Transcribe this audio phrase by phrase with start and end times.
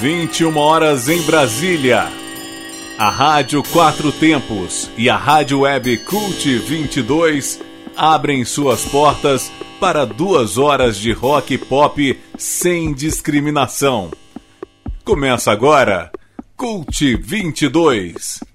[0.00, 2.10] 21 horas em Brasília.
[2.96, 7.60] A Rádio Quatro Tempos e a Rádio Web Cult 22
[7.94, 14.10] abrem suas portas para duas horas de rock pop sem discriminação.
[15.04, 16.10] Começa agora
[16.56, 18.49] Cult 22.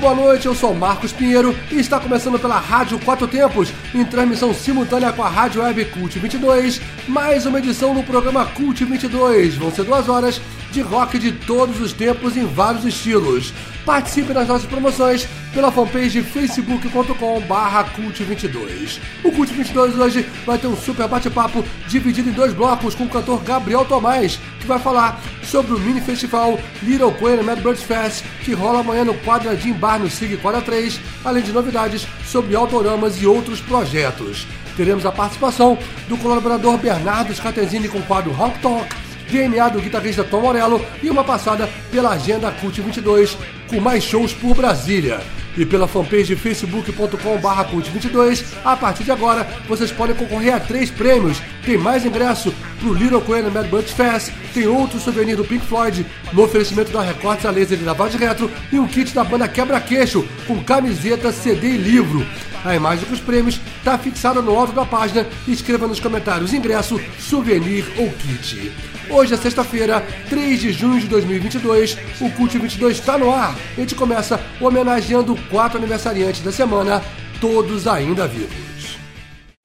[0.00, 4.54] Boa noite, eu sou Marcos Pinheiro e está começando pela Rádio Quatro Tempos, em transmissão
[4.54, 9.56] simultânea com a Rádio Web Cult 22, mais uma edição do programa Cult 22.
[9.56, 10.40] Vão ser duas horas
[10.78, 13.52] de rock de todos os tempos em vários estilos.
[13.84, 19.00] Participe das nossas promoções pela fanpage facebook.com barra cult22.
[19.24, 23.42] O Cult22 hoje vai ter um super bate-papo dividido em dois blocos com o cantor
[23.42, 28.52] Gabriel Tomás, que vai falar sobre o mini festival Little Queen Mad Birds Fest, que
[28.52, 33.26] rola amanhã no Quadradinho Bar no SIG Quadra 3, além de novidades sobre autoramas e
[33.26, 34.46] outros projetos.
[34.76, 35.76] Teremos a participação
[36.08, 41.10] do colaborador Bernardo Scatenzini com o quadro Rock Talk, DNA do guitarrista Tom Morello e
[41.10, 43.36] uma passada pela Agenda Cult 22
[43.68, 45.20] com mais shows por Brasília.
[45.56, 51.42] E pela fanpage facebook.com.br cult22, a partir de agora vocês podem concorrer a três prêmios.
[51.64, 56.06] Tem mais ingresso pro Little Queen Mad Bunch Fest, tem outro souvenir do Pink Floyd
[56.32, 60.24] no oferecimento da Recortes a Laser de lavagem retro e um kit da banda Quebra-Queixo
[60.46, 62.24] com camiseta, CD e livro.
[62.64, 67.84] A imagem dos prêmios está fixada no alto da página escreva nos comentários ingresso, souvenir
[67.96, 68.72] ou kit.
[69.10, 71.96] Hoje é sexta-feira, 3 de junho de 2022.
[72.20, 73.56] O Cult 22 está no ar.
[73.76, 77.02] A gente começa homenageando quatro aniversariantes da semana,
[77.40, 78.98] todos ainda vivos.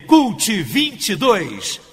[0.08, 1.93] Cult 22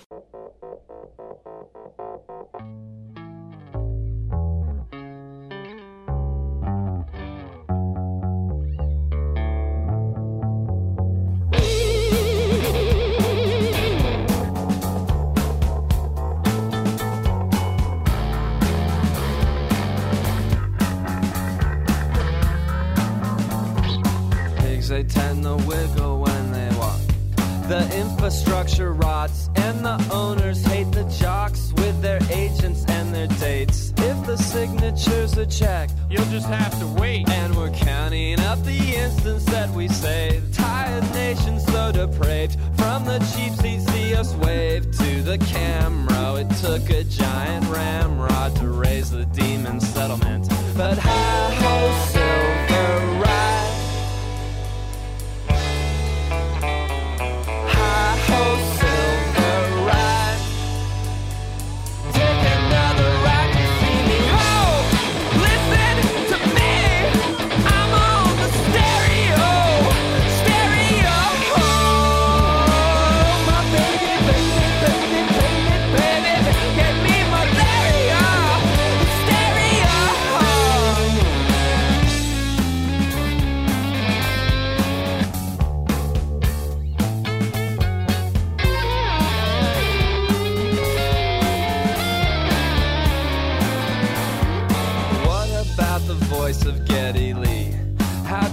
[28.31, 33.93] infrastructure rots, and the owners hate the jocks with their agents and their dates.
[33.97, 37.29] If the signatures are checked, you'll just have to wait.
[37.29, 40.55] And we're counting up the instants that we saved.
[40.55, 42.57] Tired nations so depraved.
[42.77, 46.35] From the cheap seats, see us wave to the camera.
[46.35, 50.49] It took a giant ramrod to raise the demon settlement.
[50.77, 52.30] But hi ho,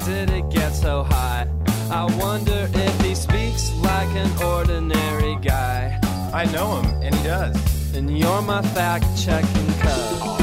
[0.08, 1.46] did it get so high?
[1.92, 6.00] I wonder if he speaks like an ordinary guy.
[6.34, 7.56] I know him, and he does.
[7.94, 10.38] And you're my fact checking cub.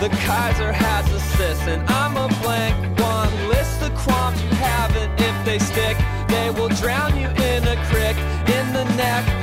[0.00, 3.17] the Kaiser has a sis, and I'm a blank one
[3.88, 5.96] the qualms you haven't if they stick.
[6.28, 8.16] They will drown you in a crick
[8.48, 9.37] in the neck.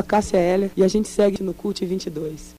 [0.00, 2.54] A Cássia Heller e a gente segue no Cult 22.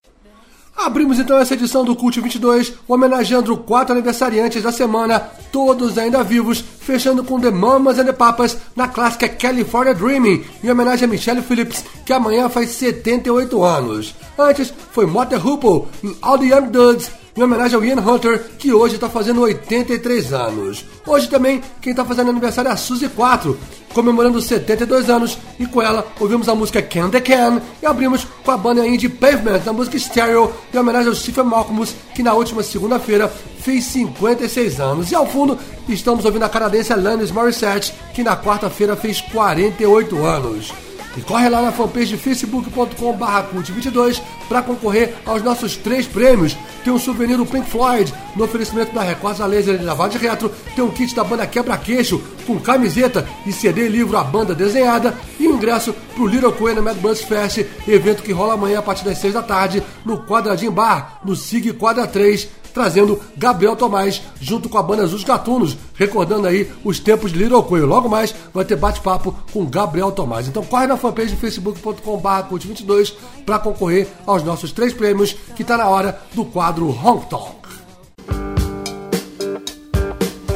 [0.76, 5.20] Abrimos então essa edição do Cult 22, homenageando quatro aniversariantes da semana,
[5.52, 10.72] todos ainda vivos, fechando com The Mamas and the Papas na clássica California Dreaming, em
[10.72, 14.16] homenagem a Michelle Phillips, que amanhã faz 78 anos.
[14.38, 18.74] Antes foi Motor Hoople em All the Young Dudes, em homenagem ao Ian Hunter, que
[18.74, 20.86] hoje está fazendo 83 anos.
[21.06, 23.58] Hoje também, quem está fazendo aniversário é a Suzy 4,
[23.94, 28.52] comemorando 72 anos, e com ela ouvimos a música Can The Can, e abrimos com
[28.52, 32.64] a banda indie Pavement, na música Stereo, em homenagem ao Stephen Malcolmus, que na última
[32.64, 35.12] segunda-feira fez 56 anos.
[35.12, 35.58] E ao fundo,
[35.88, 40.74] estamos ouvindo a canadense Alanis Morissette, que na quarta-feira fez 48 anos.
[41.18, 46.56] E corre lá na fanpage facebook.com.br cult22 para concorrer aos nossos três prêmios.
[46.84, 50.50] Tem um souvenir do Pink Floyd no oferecimento da Records a Laser de Lavagem Retro.
[50.74, 55.14] Tem um kit da banda Quebra-Queixo com camiseta e CD livro A Banda Desenhada.
[55.40, 59.04] E um ingresso pro Little Coelho Mad Bus Fest, evento que rola amanhã a partir
[59.04, 64.70] das 6 da tarde no Quadradinho Bar, no SIG Quadra 3 trazendo Gabriel Tomás junto
[64.70, 67.86] com a banda Os Gatunos, recordando aí os tempos de Little Coelho.
[67.86, 70.48] Logo mais vai ter bate-papo com Gabriel Tomás.
[70.48, 73.14] Então corre na fanpage facebook.com.br cult22
[73.46, 77.62] para concorrer aos nossos três prêmios, que está na hora do quadro Honk Tonk.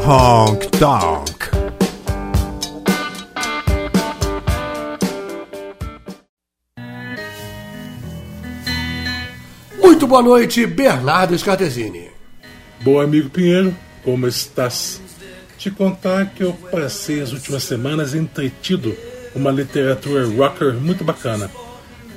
[0.06, 1.45] Honk Tonk.
[9.96, 12.10] Muito boa noite, Bernardo Scartesini.
[12.82, 13.74] Bom amigo Pinheiro,
[14.04, 15.00] como estás?
[15.58, 18.94] Te contar que eu passei as últimas semanas entretido
[19.34, 21.50] uma literatura rocker muito bacana.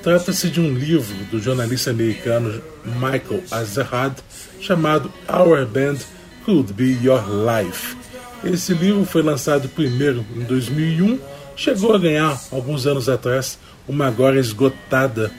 [0.03, 4.19] Trata-se de um livro do jornalista americano Michael Azerrad
[4.61, 5.99] chamado Our Band
[6.45, 7.97] Could Be Your Life.
[8.43, 11.21] Esse livro foi lançado primeiro em 2001,
[11.55, 13.57] chegou a ganhar alguns anos atrás
[13.87, 15.31] uma agora esgotada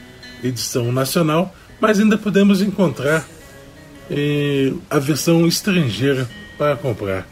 [0.41, 3.27] edição nacional, mas ainda podemos encontrar
[4.09, 7.27] eh, a versão estrangeira para comprar.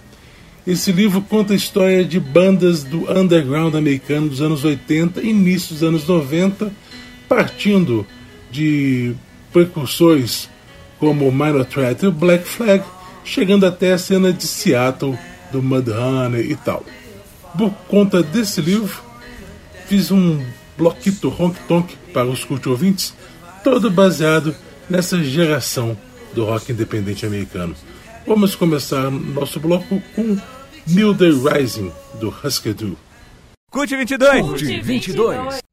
[0.66, 5.74] Esse livro conta a história de bandas do underground americano dos anos 80 e início
[5.74, 6.72] dos anos 90,
[7.28, 8.06] partindo
[8.52, 9.14] de
[9.52, 10.50] precursores
[11.00, 12.84] como Minor Threat e Black Flag,
[13.24, 15.18] chegando até a cena de Seattle,
[15.52, 16.84] do Mudhoney e tal.
[17.58, 19.02] Por conta desse livro,
[19.88, 20.44] fiz um
[20.78, 23.14] bloquito honk tonk para os cult ouvintes,
[23.70, 24.56] todo baseado
[24.90, 25.98] nessa geração
[26.34, 27.76] do rock independente americano.
[28.26, 30.38] Vamos começar nosso bloco com
[30.88, 32.98] New Day Rising, do Husker Du.
[33.70, 34.42] Cult 22.
[34.42, 35.67] Cult 22.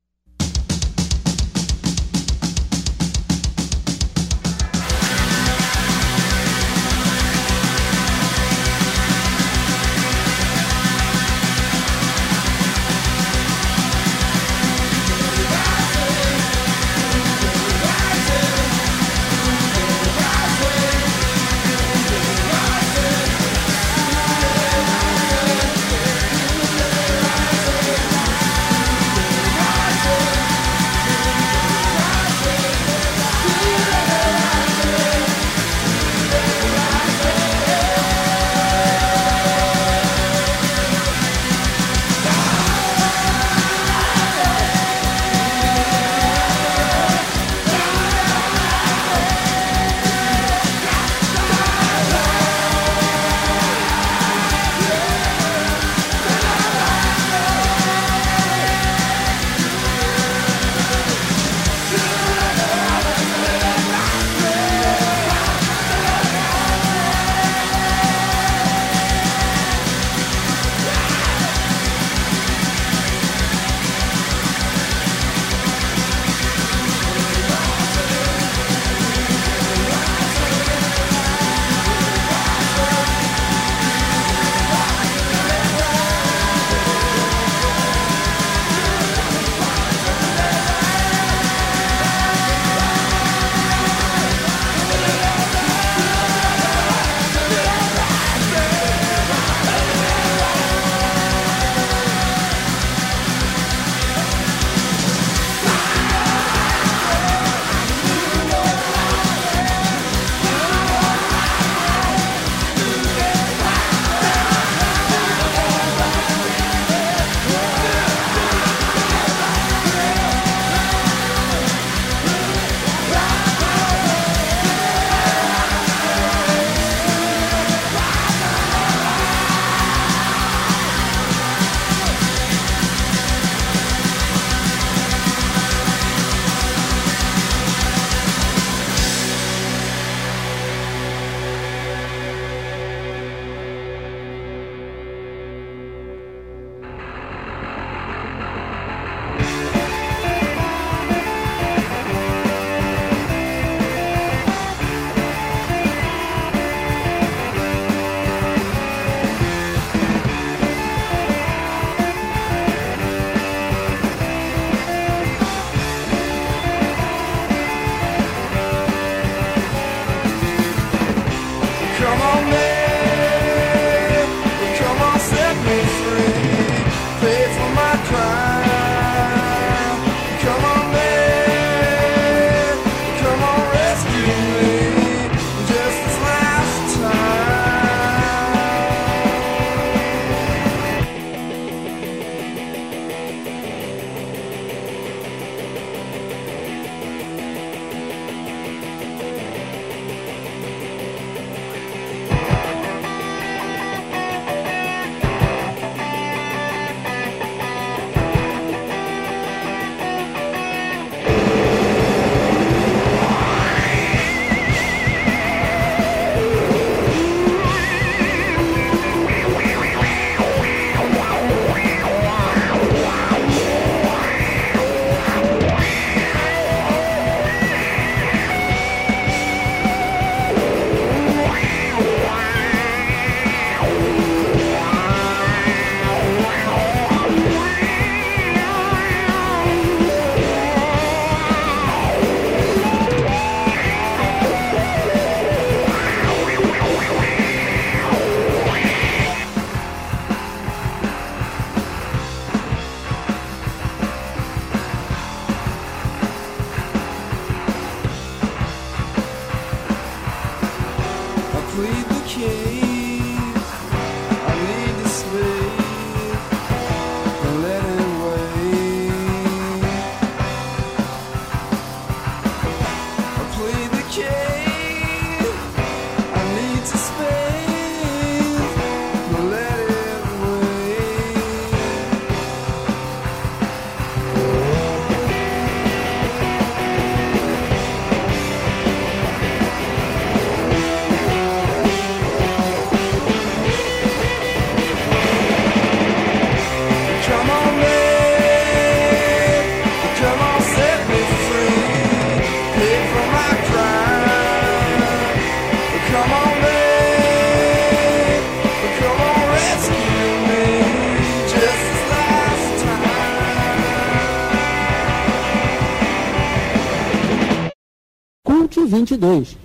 [318.86, 319.63] 22.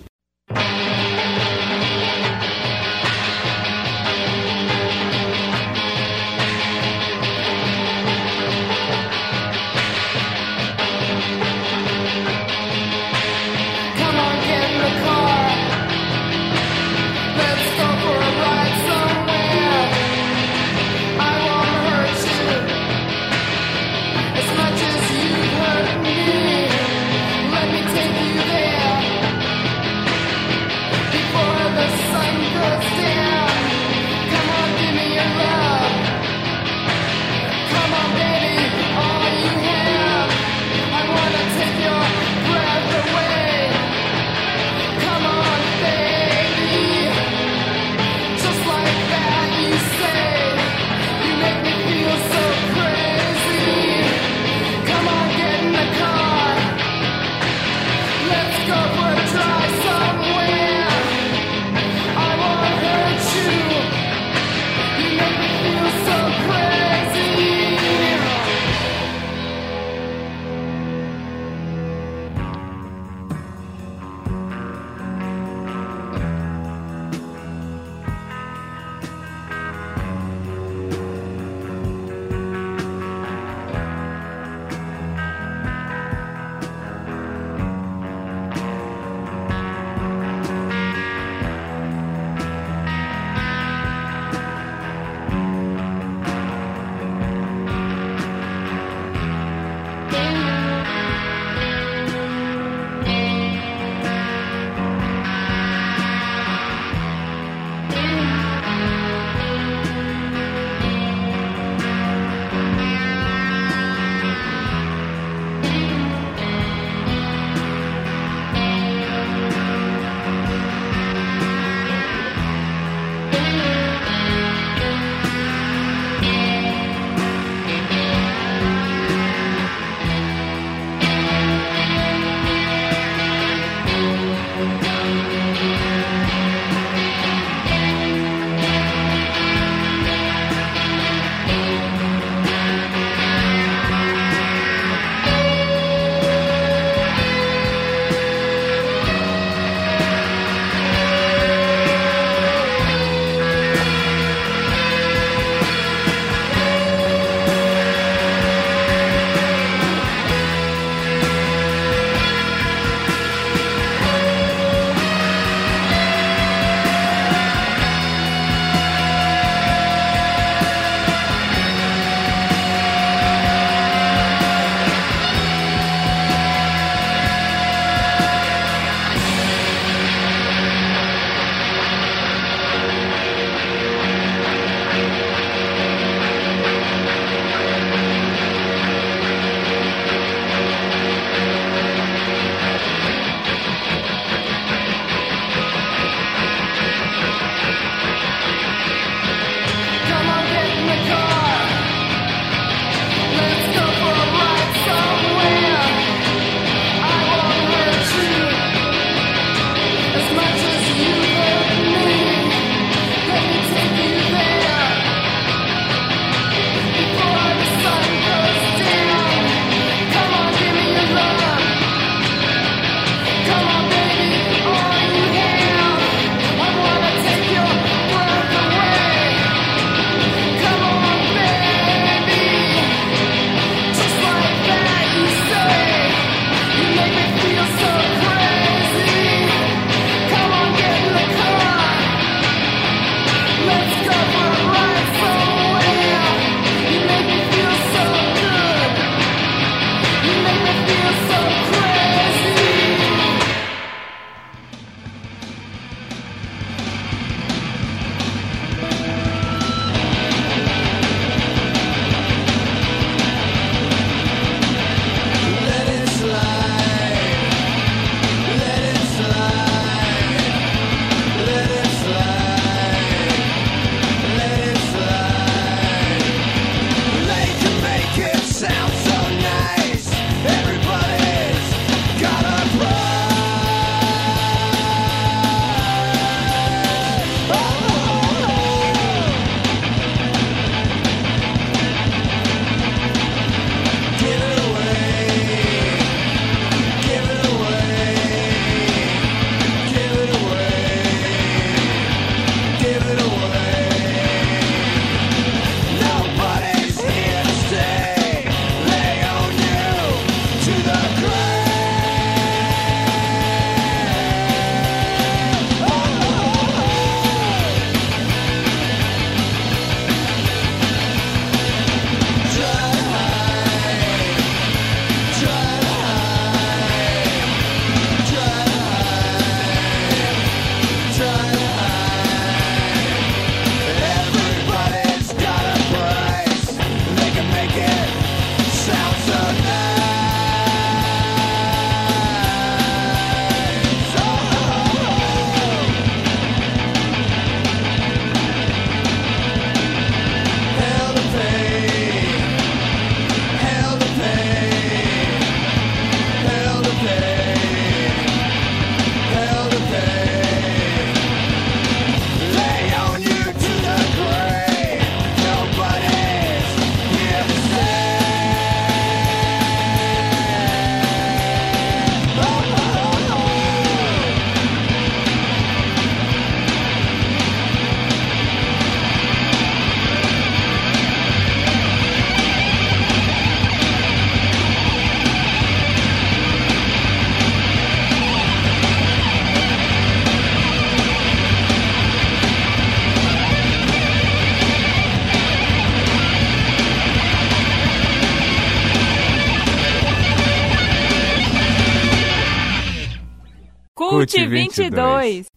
[404.50, 405.49] 2022.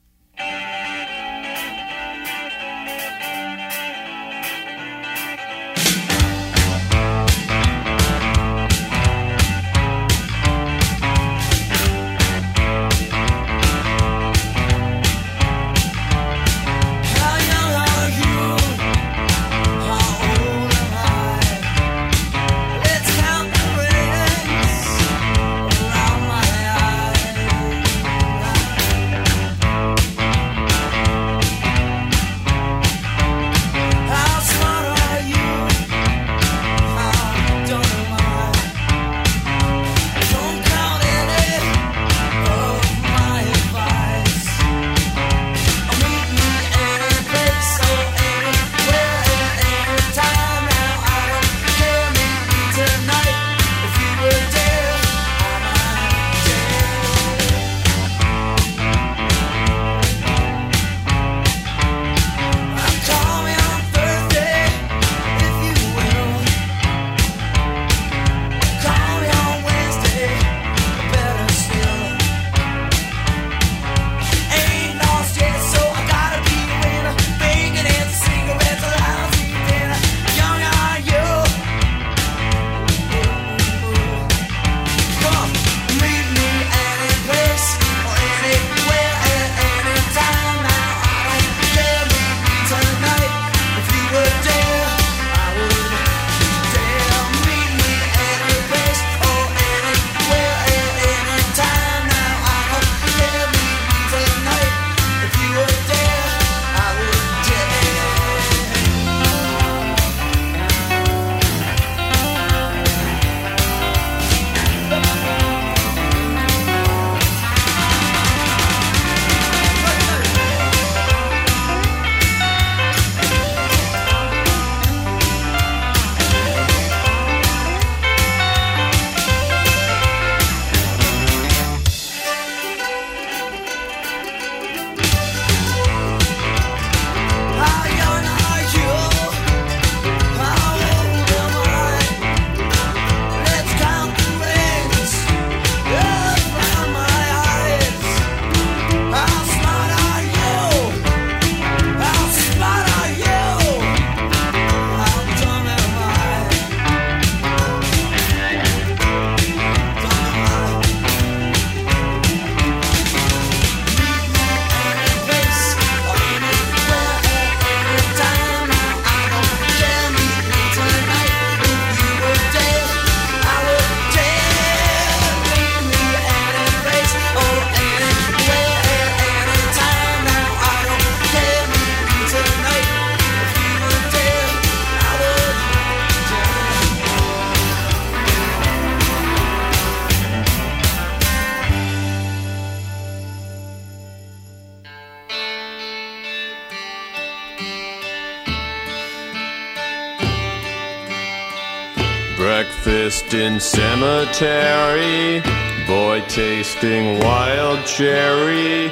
[204.32, 205.42] Cemetery,
[205.86, 208.90] boy tasting wild cherry,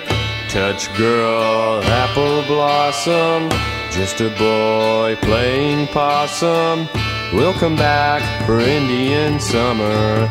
[0.48, 3.48] touch girl apple blossom,
[3.90, 6.88] just a boy playing possum.
[7.32, 10.28] We'll come back for Indian summer.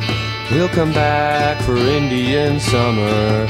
[0.51, 3.47] We'll come back for Indian summer.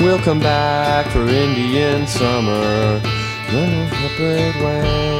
[0.00, 3.00] We'll come back for Indian summer.
[3.52, 5.19] No separate way.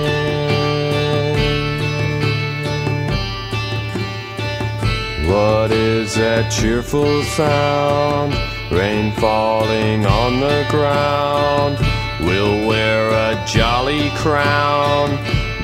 [5.31, 8.35] What is that cheerful sound?
[8.69, 11.79] Rain falling on the ground.
[12.19, 15.11] We'll wear a jolly crown.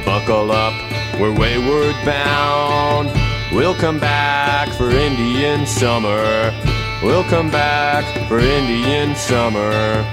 [0.04, 0.72] Buckle up,
[1.18, 3.10] we're wayward bound.
[3.52, 6.54] We'll come back for Indian summer.
[7.02, 10.06] We'll come back for Indian summer.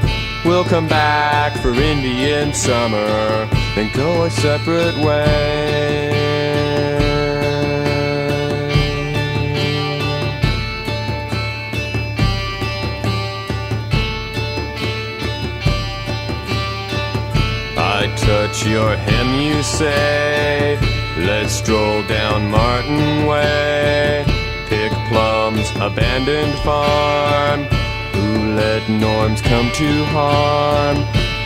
[0.44, 3.48] We'll come back for Indian summer.
[3.76, 5.93] Then go a separate way.
[18.04, 20.78] I touch your hem, you say.
[21.20, 24.26] Let's stroll down Martin Way.
[24.68, 27.64] Pick plums, abandoned farm.
[28.12, 30.98] Who let norms come to harm?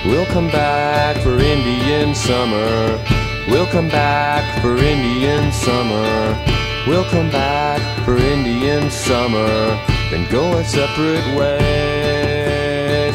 [0.07, 3.05] We'll come back for Indian summer.
[3.47, 6.43] We'll come back for Indian summer.
[6.87, 9.79] We'll come back for Indian summer.
[10.09, 13.13] Then go a separate way.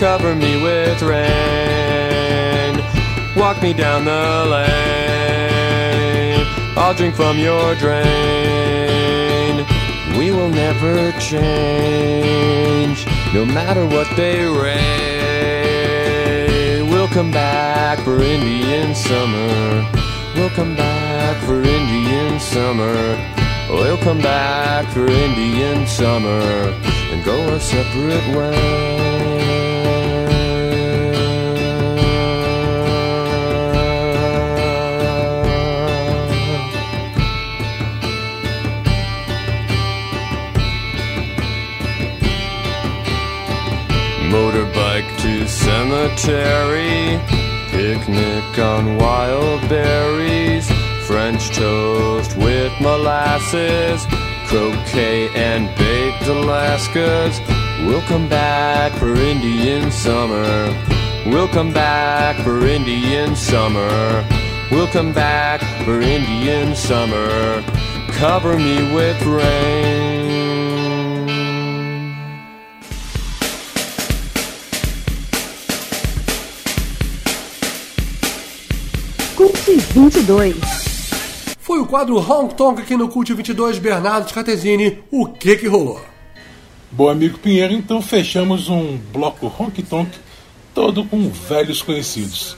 [0.00, 1.91] cover me with rain.
[3.42, 6.46] Walk me down the lane.
[6.76, 8.06] I'll drink from your drain.
[10.16, 14.78] We will never change, no matter what they rain.
[16.88, 19.88] We'll come back for Indian summer.
[20.36, 23.18] We'll come back for Indian summer.
[23.70, 26.40] We'll come back for Indian summer
[27.10, 29.71] and go our separate ways.
[44.32, 47.20] Motorbike to cemetery,
[47.68, 50.66] picnic on wild berries,
[51.06, 54.06] French toast with molasses,
[54.46, 57.38] croquet and baked Alaskas.
[57.86, 60.74] We'll come back for Indian summer.
[61.26, 64.24] We'll come back for Indian summer.
[64.70, 67.62] We'll come back for Indian summer.
[68.12, 70.11] Cover me with rain.
[79.92, 80.56] 22.
[81.58, 84.98] Foi o quadro Hong Kong aqui no Cult 22, Bernardo Scatesini.
[85.10, 86.00] O que que rolou?
[86.90, 90.10] Bom, amigo Pinheiro, então fechamos um bloco honky tonk
[90.74, 92.56] todo com velhos conhecidos.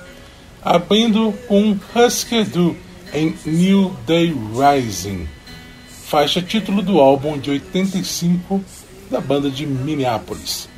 [0.62, 2.76] Abrindo com Husker Du
[3.12, 5.28] em New Day Rising,
[6.04, 8.64] faixa título do álbum de 85
[9.10, 10.68] da banda de Minneapolis.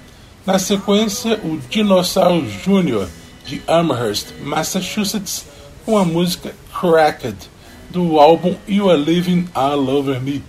[0.47, 3.09] Na sequência, o Dinossauro Jr.
[3.45, 5.45] de Amherst, Massachusetts,
[5.87, 7.49] com a música Cracked
[7.91, 10.43] do álbum You Are Living All Over Me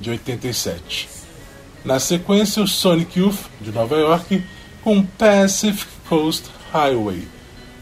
[0.00, 1.06] de 87.
[1.84, 4.42] Na sequência, o Sonic Youth, de Nova York,
[4.82, 7.28] com Pacific Coast Highway,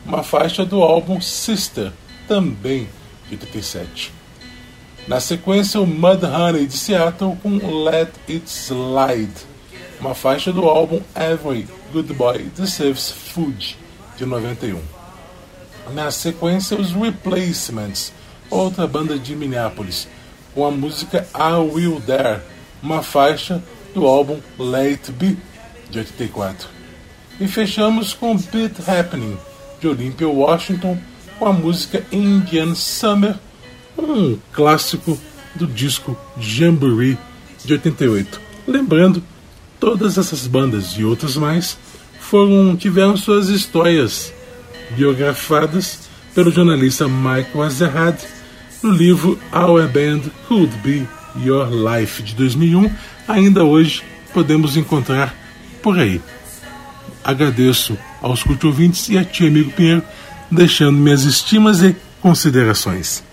[0.05, 1.93] uma faixa do álbum Sister,
[2.27, 2.89] também
[3.29, 4.13] de 87.
[5.07, 9.47] Na sequência, o Mudhoney, de Seattle, com Let It Slide,
[10.01, 13.79] uma faixa do álbum Every Good Boy Deserves Food,
[14.19, 14.96] de 91.
[15.93, 18.13] Na sequência, os Replacements,
[18.51, 20.09] outra banda de Minneapolis,
[20.55, 22.41] com a música I Will Dare,
[22.83, 23.63] uma faixa
[23.95, 24.41] do álbum
[24.75, 25.37] It Be,
[25.89, 26.69] de 84.
[27.41, 29.37] E fechamos com Beat Happening,
[29.81, 30.99] de Olympia, Washington,
[31.39, 33.37] com a música Indian Summer,
[33.99, 35.19] um clássico
[35.55, 37.19] do disco Jamboree,
[37.65, 38.41] de 88.
[38.67, 39.23] Lembrando,
[39.79, 41.79] todas essas bandas e outras mais
[42.21, 44.33] foram tiveram suas histórias
[44.91, 48.17] biografadas pelo jornalista Michael Azerrad
[48.83, 51.07] no livro Our Band Could Be
[51.45, 52.91] Your Life de 2001.
[53.27, 55.35] Ainda hoje podemos encontrar
[55.83, 56.21] por aí.
[57.25, 60.03] Agradeço aos culto ouvintes e a ti, amigo Pinheiro,
[60.51, 63.26] deixando minhas estimas e considerações.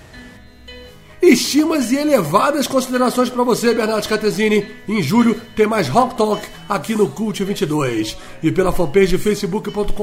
[1.23, 4.67] Estimas e elevadas considerações para você, Bernardo Scatesini.
[4.85, 8.17] Em julho tem mais Rock Talk aqui no Cult 22.
[8.43, 9.93] E pela fanpage facebook.com.br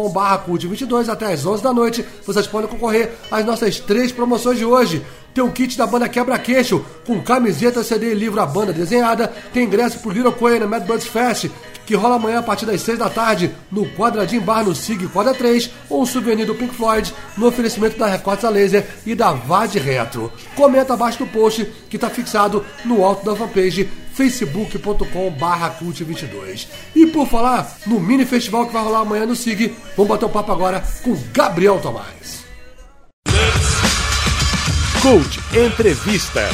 [0.48, 5.04] Cult22 até às 11 da noite, vocês podem concorrer às nossas três promoções de hoje.
[5.34, 9.28] Tem o kit da banda Quebra-Queixo, com camiseta, CD e livro A Banda Desenhada.
[9.52, 11.50] Tem ingresso pro Little Quay na Mad Birds Fest,
[11.90, 15.34] que rola amanhã a partir das 6 da tarde no Quadradinho Bar no SIG Quadra
[15.34, 19.80] 3, ou um souvenir do Pink Floyd no oferecimento da Records Laser e da VAD
[19.80, 20.32] Retro.
[20.54, 26.68] Comenta abaixo do post que está fixado no alto da fanpage facebook.com barra cult22.
[26.94, 30.28] E por falar no mini festival que vai rolar amanhã no SIG, vamos bater um
[30.28, 32.44] papo agora com Gabriel Tomás.
[35.02, 36.48] Cult Entrevista.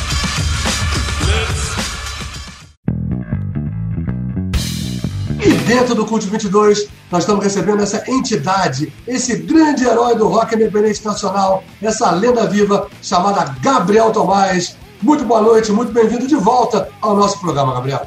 [5.66, 11.04] Dentro do Cult 22, nós estamos recebendo essa entidade, esse grande herói do rock independente
[11.04, 14.76] nacional, essa lenda viva chamada Gabriel Tomás.
[15.02, 18.06] Muito boa noite, muito bem-vindo de volta ao nosso programa, Gabriel.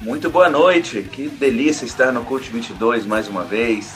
[0.00, 3.94] Muito boa noite, que delícia estar no Cult 22 mais uma vez.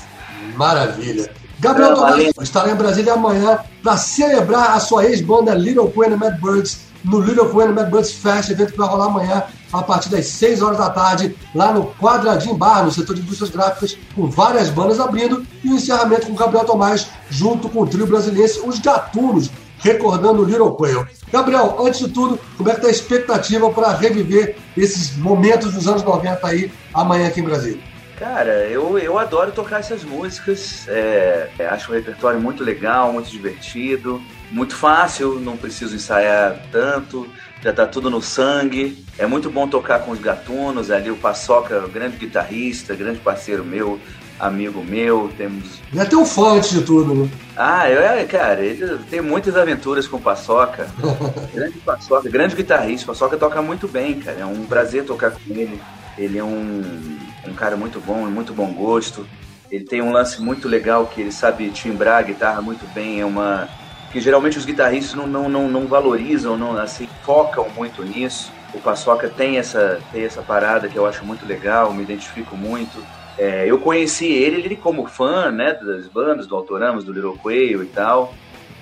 [0.57, 1.30] Maravilha.
[1.61, 6.40] Gabriel Tomás estará em Brasília amanhã para celebrar a sua ex-banda Little Queen and Mad
[6.40, 10.61] Birds no Little Mad Birds Fest, evento que vai rolar amanhã a partir das 6
[10.61, 14.98] horas da tarde, lá no Quadradinho Bar, no setor de indústrias gráficas, com várias bandas
[14.98, 20.42] abrindo e o encerramento com Gabriel Tomás, junto com o trio brasileiro Os Gatunos, recordando
[20.42, 21.07] o Little Quail.
[21.32, 25.86] Gabriel, antes de tudo, como é que está a expectativa para reviver esses momentos dos
[25.86, 27.82] anos 90 aí, amanhã aqui em Brasília?
[28.18, 30.88] Cara, eu, eu adoro tocar essas músicas.
[30.88, 37.28] é, é, acho o repertório muito legal, muito divertido, muito fácil, não preciso ensaiar tanto,
[37.62, 39.05] já tá tudo no sangue.
[39.18, 43.99] É muito bom tocar com os gatunos, ali o Paçoca, grande guitarrista, grande parceiro meu,
[44.38, 45.80] amigo meu, temos.
[45.92, 47.30] Ele é teu fã antes de tudo, né?
[47.57, 50.88] Ah, eu, é, cara, ele tem muitas aventuras com o Paçoca.
[51.53, 53.07] grande Paçoca, grande guitarrista.
[53.07, 54.40] Paçoca toca muito bem, cara.
[54.40, 55.80] É um prazer tocar com ele.
[56.18, 59.26] Ele é um, um cara muito bom, muito bom gosto.
[59.70, 63.20] Ele tem um lance muito legal que ele sabe timbrar a guitarra muito bem.
[63.20, 63.68] É uma.
[64.16, 68.50] Que geralmente os guitarristas não, não, não, não valorizam, não assim, focam muito nisso.
[68.72, 73.04] O Paçoca tem essa, tem essa parada que eu acho muito legal, me identifico muito.
[73.36, 77.82] É, eu conheci ele, ele como fã né, das bandas, do Autoramos, do Little Quail
[77.82, 78.32] e tal.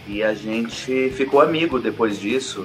[0.06, 2.64] E a gente ficou amigo depois disso.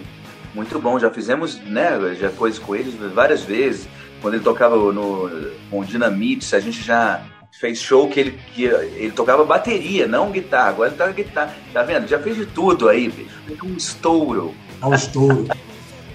[0.53, 3.89] Muito bom, já fizemos né, já coisas com ele várias vezes.
[4.22, 7.20] Quando ele tocava no, com o Dynamite, a gente já
[7.52, 10.70] fez show que ele, que ele tocava bateria, não guitarra.
[10.70, 11.56] Agora ele toca guitarra.
[11.74, 12.08] Tá vendo?
[12.08, 13.30] Já fez de tudo aí, bicho.
[13.64, 14.54] Um estouro.
[14.82, 15.47] É um estouro.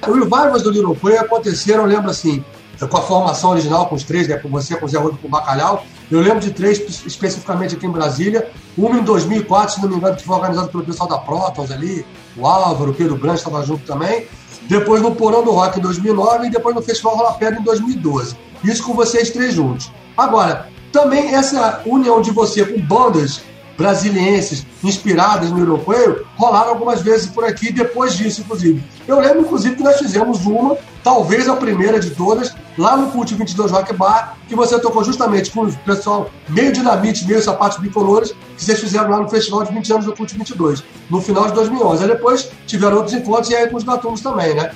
[0.07, 2.45] Os revivals do Little Quay aconteceram, lembro assim,
[2.79, 5.29] com a formação original, com os três, né, com você, com o Zé Rodrigo, com
[5.29, 5.85] o Bacalhau.
[6.11, 8.51] Eu lembro de três especificamente aqui em Brasília.
[8.77, 12.05] Uma em 2004, se não me engano, que foi organizado pelo pessoal da Protons ali.
[12.37, 14.27] O Álvaro, o Pedro Branco estava junto também.
[14.63, 18.37] Depois no Porão do Rock em 2009 e depois no Festival Rola Pedra em 2012.
[18.63, 19.91] Isso com vocês três juntos.
[20.17, 23.43] Agora, também essa união de você com bandas
[23.77, 28.81] brasilienses inspiradas no europeio rolaram algumas vezes por aqui depois disso, inclusive.
[29.09, 33.35] Eu lembro, inclusive, que nós fizemos uma, talvez a primeira de todas, lá no Cult
[33.35, 38.33] 22 Rock Bar, que você tocou justamente com o pessoal meio dinamite, meio sapatos bicolores,
[38.57, 41.55] que vocês fizeram lá no Festival de 20 anos do Cult 22, no final de
[41.55, 42.05] 2011.
[42.05, 44.71] Aí depois tiveram outros encontros e aí com os gatunos também, né?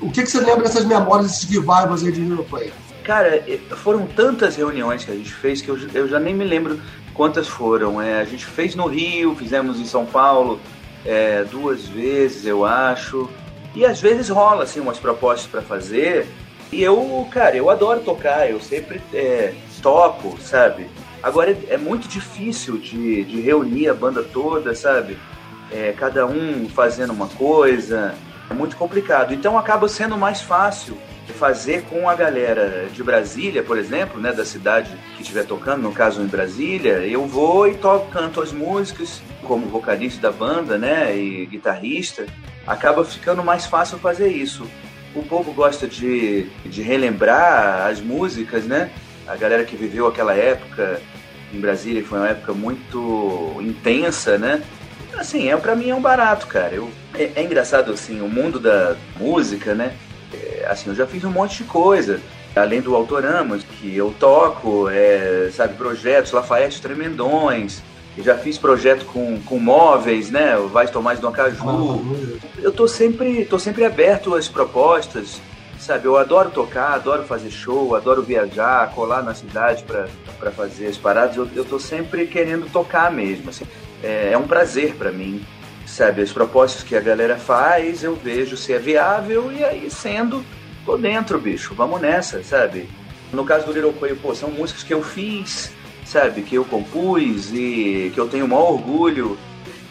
[0.00, 2.72] O que, que você lembra dessas memórias, desses revivals aí de europeio?
[3.04, 3.44] Cara,
[3.76, 6.80] foram tantas reuniões que a gente fez que eu, eu já nem me lembro
[7.12, 8.00] quantas foram.
[8.00, 10.58] É, a gente fez no Rio, fizemos em São Paulo
[11.04, 13.28] é, duas vezes, eu acho.
[13.74, 16.26] E às vezes rola assim umas propostas para fazer.
[16.72, 19.52] E eu, cara, eu adoro tocar, eu sempre é,
[19.82, 20.86] toco, sabe?
[21.22, 25.18] Agora é, é muito difícil de, de, reunir a banda toda, sabe?
[25.70, 28.14] É, cada um fazendo uma coisa,
[28.48, 29.34] é muito complicado.
[29.34, 30.96] Então acaba sendo mais fácil
[31.32, 35.92] fazer com a galera de Brasília, por exemplo, né, da cidade que estiver tocando, no
[35.92, 41.16] caso em Brasília, eu vou e toco, canto as músicas como vocalista da banda, né,
[41.16, 42.26] e guitarrista,
[42.66, 44.66] acaba ficando mais fácil fazer isso.
[45.14, 48.90] O povo gosta de, de relembrar as músicas, né?
[49.26, 51.00] A galera que viveu aquela época
[51.52, 54.62] em Brasília foi uma época muito intensa, né?
[55.16, 56.74] Assim, é para mim é um barato, cara.
[56.74, 59.94] Eu, é, é engraçado assim, o mundo da música, né?
[60.68, 62.20] Assim, eu já fiz um monte de coisa.
[62.54, 67.82] Além do Autoramos, que eu toco, é, sabe, projetos, Lafayette Tremendões,
[68.16, 70.56] eu já fiz projeto com, com móveis, né?
[70.56, 72.00] O Vaz Tomás do Acaju.
[72.58, 75.40] Eu tô sempre, tô sempre aberto às propostas,
[75.80, 76.04] sabe?
[76.06, 81.36] Eu adoro tocar, adoro fazer show, adoro viajar, colar na cidade para fazer as paradas.
[81.36, 83.66] Eu, eu tô sempre querendo tocar mesmo, assim.
[84.00, 85.44] É, é um prazer para mim
[85.94, 86.22] sabe?
[86.22, 90.44] As propostas que a galera faz, eu vejo se é viável e aí sendo,
[90.84, 92.88] tô dentro, bicho, vamos nessa, sabe?
[93.32, 95.70] No caso do Little Coelho, pô, são músicas que eu fiz,
[96.04, 96.42] sabe?
[96.42, 99.38] Que eu compus e que eu tenho o maior orgulho.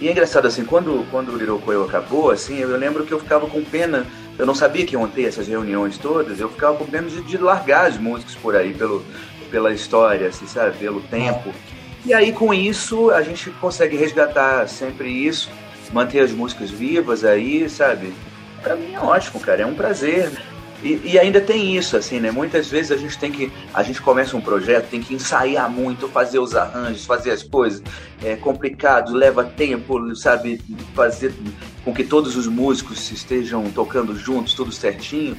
[0.02, 3.48] E é engraçado, assim, quando, quando o Little acabou, assim, eu lembro que eu ficava
[3.48, 4.06] com pena,
[4.38, 7.38] eu não sabia que iam ter essas reuniões todas, eu ficava com pena de, de
[7.38, 9.06] largar as músicas por aí, pelo,
[9.50, 10.78] pela história, assim, sabe?
[10.78, 11.54] Pelo tempo.
[12.06, 15.50] E aí, com isso, a gente consegue resgatar sempre isso
[15.94, 18.12] manter as músicas vivas aí, sabe?
[18.62, 20.32] Pra mim é ótimo, cara, é um prazer.
[20.84, 22.30] E, e, ainda tem isso, assim, né?
[22.30, 23.50] Muitas vezes a gente tem que.
[23.74, 27.82] A gente começa um projeto, tem que ensaiar muito, fazer os arranjos, fazer as coisas.
[28.22, 30.60] É complicado, leva tempo, sabe?
[30.94, 31.34] Fazer
[31.86, 35.38] com que todos os músicos estejam tocando juntos, tudo certinho.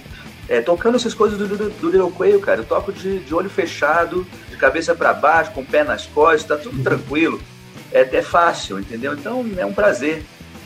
[0.49, 2.61] É, tocando essas coisas do, do, do Little Quail, cara.
[2.61, 6.45] Eu toco de, de olho fechado, de cabeça para baixo, com o pé nas costas,
[6.45, 7.39] tá tudo tranquilo.
[7.93, 9.13] É até fácil, entendeu?
[9.13, 10.25] Então é um prazer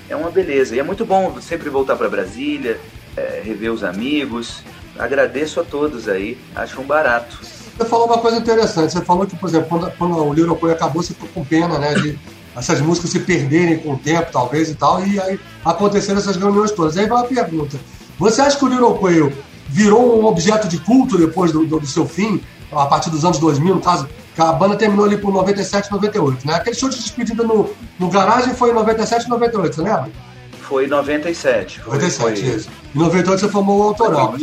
[0.08, 0.74] é uma beleza.
[0.74, 2.80] E é muito bom sempre voltar para Brasília,
[3.16, 4.62] é, rever os amigos.
[4.98, 7.38] Agradeço a todos aí, acho um barato.
[7.42, 8.92] Você falou uma coisa interessante.
[8.92, 11.94] Você falou que, por exemplo, quando, quando o Little acabou, você ficou com pena, né?
[11.94, 12.18] De
[12.56, 16.72] essas músicas se perderem com o tempo, talvez e tal, e aí aconteceram essas reuniões
[16.72, 16.96] todas.
[16.96, 17.78] Aí vai uma pergunta:
[18.18, 18.98] você acha que o Little
[19.68, 22.40] virou um objeto de culto depois do, do, do seu fim,
[22.72, 24.08] a partir dos anos 2000, no caso,
[24.40, 26.54] a banda terminou ali por 97, 98, né?
[26.54, 30.10] Aquele show de despedida no, no garagem foi em 97, 98, você lembra?
[30.60, 31.80] Foi em 97.
[31.80, 32.56] Foi, 97, foi.
[32.56, 32.70] isso.
[32.94, 34.34] Em 98 você formou o Autoral.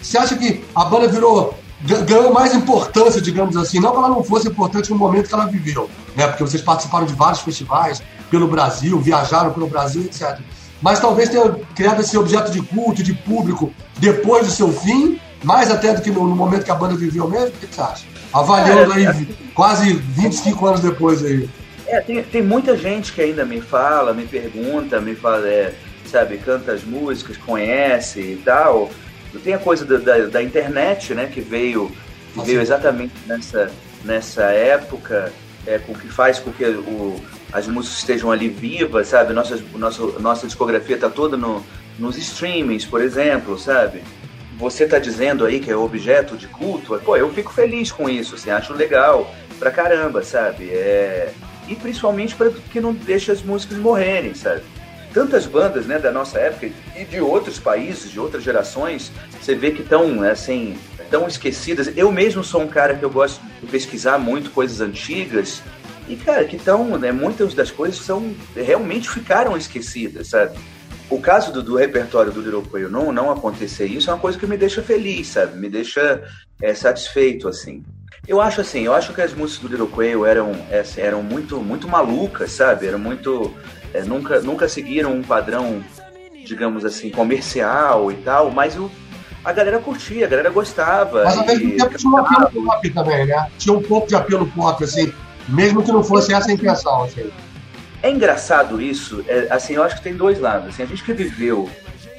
[0.00, 1.54] Você acha que a banda virou
[2.06, 5.46] ganhou mais importância, digamos assim, não que ela não fosse importante no momento que ela
[5.46, 6.28] viveu, né?
[6.28, 10.38] Porque vocês participaram de vários festivais pelo Brasil, viajaram pelo Brasil, etc.
[10.80, 15.70] Mas talvez tenha criado esse objeto de culto, de público, depois do seu fim, mais
[15.70, 17.48] até do que no, no momento que a banda viveu mesmo.
[17.48, 18.11] O que você acha?
[18.32, 21.48] Avaliando É, aí quase 25 anos depois aí.
[21.86, 25.74] É, tem, tem muita gente que ainda me fala, me pergunta, me fala, é,
[26.06, 28.90] sabe, canta as músicas, conhece e tal.
[29.44, 31.90] Tem a coisa da, da, da internet, né, que veio,
[32.34, 33.70] que veio exatamente nessa,
[34.04, 35.32] nessa época,
[35.66, 37.20] é, com que faz com que o,
[37.52, 39.32] as músicas estejam ali vivas, sabe?
[39.32, 41.64] Nossa, nossa, nossa discografia tá toda no,
[41.98, 44.02] nos streamings, por exemplo, sabe?
[44.58, 48.34] Você tá dizendo aí que é objeto de culto, pô, eu fico feliz com isso,
[48.34, 50.70] assim, acho legal pra caramba, sabe?
[50.70, 51.32] É,
[51.68, 54.62] e principalmente para que não deixe as músicas morrerem, sabe?
[55.12, 59.70] Tantas bandas, né, da nossa época e de outros países, de outras gerações, você vê
[59.70, 60.76] que estão, assim,
[61.10, 61.92] tão esquecidas.
[61.94, 65.62] Eu mesmo sou um cara que eu gosto de pesquisar muito coisas antigas
[66.08, 70.58] e, cara, que estão, né, muitas das coisas são, realmente ficaram esquecidas, sabe?
[71.12, 74.38] O caso do, do repertório do Little Quail não, não acontecer isso é uma coisa
[74.38, 75.58] que me deixa feliz, sabe?
[75.58, 76.22] Me deixa
[76.62, 77.84] é, satisfeito, assim.
[78.26, 81.60] Eu acho assim, eu acho que as músicas do Little Quail eram, é, eram muito,
[81.60, 82.86] muito malucas, sabe?
[82.86, 83.54] Eram muito.
[83.92, 85.84] é, nunca, nunca seguiram um padrão,
[86.46, 88.90] digamos assim, comercial e tal, mas o,
[89.44, 91.24] a galera curtia, a galera gostava.
[91.24, 93.50] Mas ao mesmo tempo tinha um apelo pop também, né?
[93.58, 95.12] Tinha um pouco de apelo pop, assim,
[95.46, 97.30] mesmo que não fosse essa a intenção, assim.
[98.02, 100.68] É engraçado isso, é, assim, eu acho que tem dois lados.
[100.68, 101.70] Assim, a gente que viveu,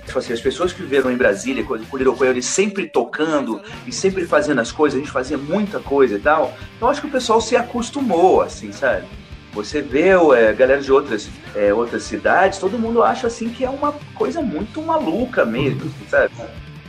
[0.05, 3.91] tipo assim, as pessoas que viveram em Brasília, com o Quail, eles sempre tocando e
[3.91, 6.53] sempre fazendo as coisas, a gente fazia muita coisa e tal.
[6.79, 9.05] Eu acho que o pessoal se acostumou, assim, sabe?
[9.53, 13.69] Você vê é, galera de outras, é, outras cidades, todo mundo acha assim que é
[13.69, 16.33] uma coisa muito maluca mesmo, assim, sabe?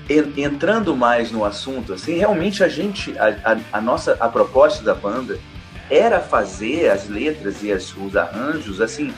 [0.09, 4.83] En- Entrando mais no assunto, assim, realmente a gente, a, a- a nossa, a proposta
[4.85, 5.39] da banda
[5.91, 9.13] era fazer as letras e as- os arranjos, assim,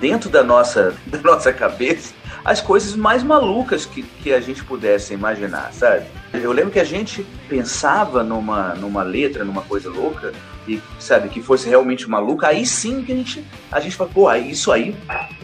[0.00, 2.12] dentro da nossa, da nossa cabeça,
[2.44, 6.06] as coisas mais malucas que, que a gente pudesse imaginar, sabe?
[6.32, 10.32] Eu lembro que a gente pensava numa, numa letra, numa coisa louca,
[10.66, 14.32] e, sabe, que fosse realmente maluca, aí sim que a gente, a gente fala, pô,
[14.34, 14.94] isso aí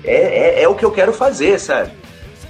[0.04, 1.92] é, é, é o que eu quero fazer, sabe?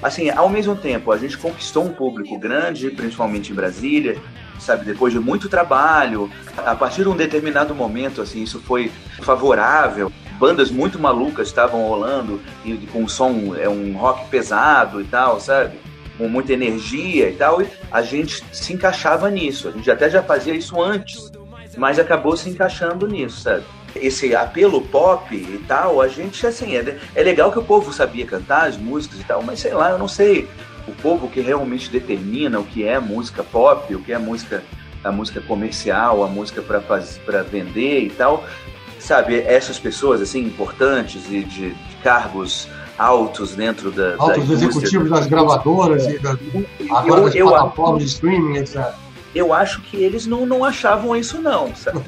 [0.03, 4.19] Assim, ao mesmo tempo, a gente conquistou um público grande, principalmente em Brasília,
[4.59, 8.91] sabe, depois de muito trabalho, a partir de um determinado momento, assim, isso foi
[9.21, 10.11] favorável.
[10.39, 15.41] Bandas muito malucas estavam rolando e com um som, é um rock pesado e tal,
[15.41, 15.79] sabe?
[16.19, 19.69] Com muita energia e tal, e a gente se encaixava nisso.
[19.69, 21.31] A gente até já fazia isso antes,
[21.77, 23.65] mas acabou se encaixando nisso, sabe?
[23.95, 28.27] Esse apelo pop e tal, a gente, assim, é, é legal que o povo sabia
[28.27, 30.49] cantar as músicas e tal, mas sei lá, eu não sei.
[30.87, 34.63] O povo que realmente determina o que é música pop, o que é música,
[35.03, 38.45] a música comercial, a música para vender e tal,
[38.99, 39.39] sabe?
[39.41, 42.69] Essas pessoas, assim, importantes e de, de cargos
[42.99, 44.17] altos dentro da.
[44.17, 44.69] da Altos indústria.
[44.69, 46.37] executivos das gravadoras e da,
[46.91, 48.89] agora das eu, plataformas de streaming, etc.
[49.35, 52.01] eu acho que eles não, não achavam isso, não, sabe?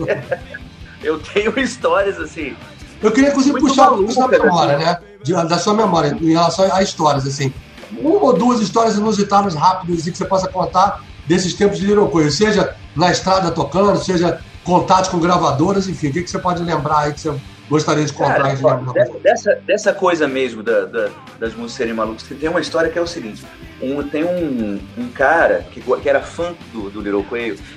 [1.03, 2.55] eu tenho histórias assim.
[3.03, 4.39] Eu queria Muito puxar maluca, isso da né?
[4.39, 4.99] memória, né?
[5.23, 7.53] De- da sua memória, em relação a histórias, assim.
[7.93, 12.31] Uma ou duas histórias inusitadas, rápidas, assim, que você possa contar desses tempos de Coisa,
[12.31, 17.01] seja na estrada tocando, seja contatos com gravadoras, enfim, o que, que você pode lembrar
[17.01, 17.35] aí que você
[17.69, 18.43] gostaria de contar?
[18.43, 18.77] Cara, de ó,
[19.23, 21.09] dessa, dessa, coisa mesmo da, da-
[21.39, 23.45] das músicas serem malucas, tem uma história que é o seguinte:
[23.81, 27.25] um- tem um, um cara que, que era fã do, do Little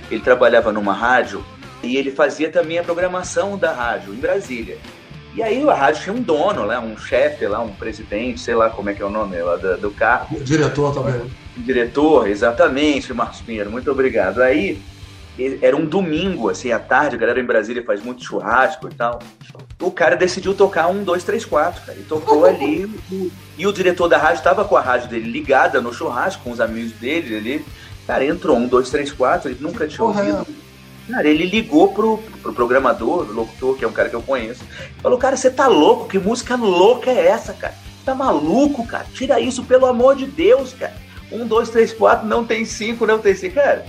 [0.09, 1.43] ele trabalhava numa rádio
[1.83, 4.77] e ele fazia também a programação da rádio em Brasília.
[5.35, 8.69] E aí a rádio tinha um dono lá, um chefe lá, um presidente, sei lá
[8.69, 10.35] como é que é o nome lá do, do carro.
[10.35, 11.29] O diretor também.
[11.55, 14.41] Diretor, exatamente, Marcos Pinheiro, muito obrigado.
[14.41, 14.81] Aí
[15.61, 19.19] era um domingo, assim, à tarde, a galera em Brasília faz muito churrasco e tal.
[19.79, 21.97] O cara decidiu tocar um, dois, três, quatro, cara.
[21.97, 22.89] E tocou ali.
[23.57, 26.59] e- o diretor da rádio estava com a rádio dele ligada no churrasco, com os
[26.59, 27.65] amigos dele ali.
[28.05, 30.47] Cara, entrou um, dois, três, quatro, ele nunca tinha Porra, ouvido.
[31.09, 34.63] Cara, ele ligou pro, pro programador, o locutor, que é um cara que eu conheço.
[35.01, 36.07] Falou, cara, você tá louco?
[36.07, 37.73] Que música louca é essa, cara?
[38.05, 39.07] Tá maluco, cara?
[39.11, 40.93] Tira isso, pelo amor de Deus, cara.
[41.31, 43.55] Um, dois, três, quatro, não tem cinco, não tem cinco.
[43.55, 43.85] Cara,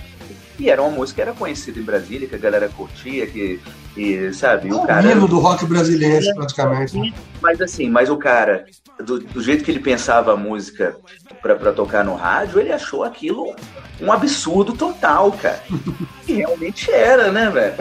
[0.61, 3.59] e era uma música que era conhecida em Brasília, que a galera curtia, que,
[3.97, 5.11] e, sabe, É o o cara...
[5.11, 7.13] hino do rock brasileiro, praticamente.
[7.41, 8.65] Mas assim, mas o cara,
[9.03, 10.95] do, do jeito que ele pensava a música
[11.41, 13.55] pra, pra tocar no rádio, ele achou aquilo
[13.99, 15.63] um absurdo total, cara.
[16.27, 17.75] E realmente era, né, velho?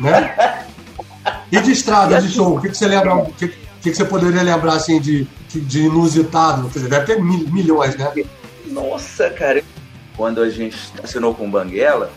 [0.00, 0.66] né?
[1.50, 3.14] E de estrada, de show, o que, que você lembra?
[3.14, 6.68] O que, que, que você poderia lembrar assim de, de inusitado?
[6.70, 8.12] Quer dizer, deve ter mil- milhões, né?
[8.66, 9.62] Nossa, cara.
[10.16, 12.10] Quando a gente assinou com o Banguela,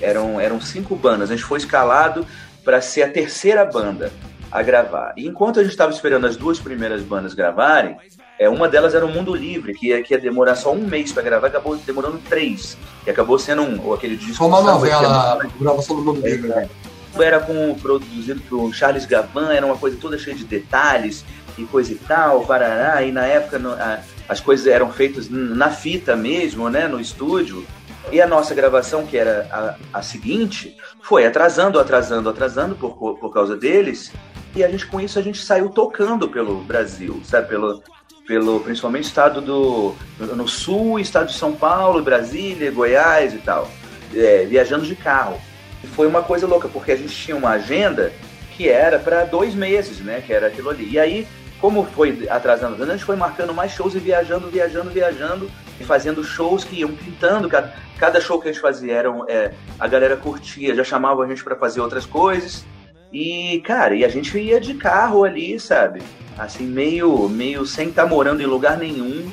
[0.00, 1.30] eram, eram cinco bandas.
[1.30, 2.26] A gente foi escalado
[2.64, 4.10] para ser a terceira banda
[4.50, 5.12] a gravar.
[5.16, 7.96] E enquanto a gente estava esperando as duas primeiras bandas gravarem,
[8.36, 11.12] É, uma delas era o Mundo Livre, que ia, que ia demorar só um mês
[11.12, 12.76] pra gravar, acabou demorando três.
[13.06, 14.34] E acabou sendo um, ou aquele disco.
[14.34, 16.68] Foi uma novela, a gravação do Mundo Livre, né?
[17.16, 21.24] era com, produzido por Charles Gavan, era uma coisa toda cheia de detalhes
[21.56, 26.16] e coisa e tal, varará, e na época a- as coisas eram feitas na fita
[26.16, 27.66] mesmo, né, no estúdio,
[28.12, 33.32] e a nossa gravação, que era a, a seguinte, foi atrasando, atrasando, atrasando por, por
[33.32, 34.12] causa deles,
[34.54, 37.82] e a gente com isso a gente saiu tocando pelo Brasil, sabe, pelo,
[38.26, 43.68] pelo principalmente estado do no sul, estado de São Paulo, Brasília, Goiás e tal,
[44.14, 45.40] é, viajando de carro.
[45.82, 48.12] E foi uma coisa louca, porque a gente tinha uma agenda
[48.56, 50.22] que era para dois meses, né?
[50.24, 50.88] Que era aquilo ali.
[50.90, 51.26] E aí,
[51.64, 55.50] como foi atrasando, a gente foi marcando mais shows e viajando, viajando, viajando
[55.80, 57.48] e fazendo shows que iam pintando.
[57.48, 59.50] Cada, cada show que a gente fazia era é,
[59.80, 62.66] a galera curtia, já chamava a gente para fazer outras coisas.
[63.10, 66.02] E, cara, e a gente ia de carro ali, sabe?
[66.36, 69.32] Assim, meio, meio sem estar morando em lugar nenhum,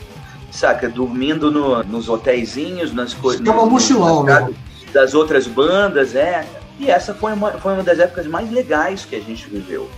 [0.52, 0.88] saca?
[0.88, 3.46] Dormindo no- nos hotéisinhos, nas coisas.
[3.46, 4.54] Uma mochilão, né?
[4.94, 6.48] Das outras bandas, é.
[6.80, 9.90] E essa foi uma, foi uma das épocas mais legais que a gente viveu.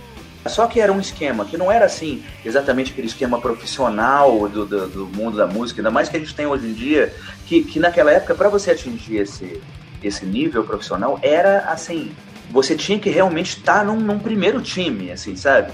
[0.46, 4.86] Só que era um esquema que não era assim, exatamente aquele esquema profissional do, do,
[4.88, 7.12] do mundo da música, ainda mais que a gente tem hoje em dia,
[7.46, 9.60] que, que naquela época, para você atingir esse,
[10.02, 12.12] esse nível profissional, era assim,
[12.50, 15.72] você tinha que realmente estar num, num primeiro time, assim, sabe?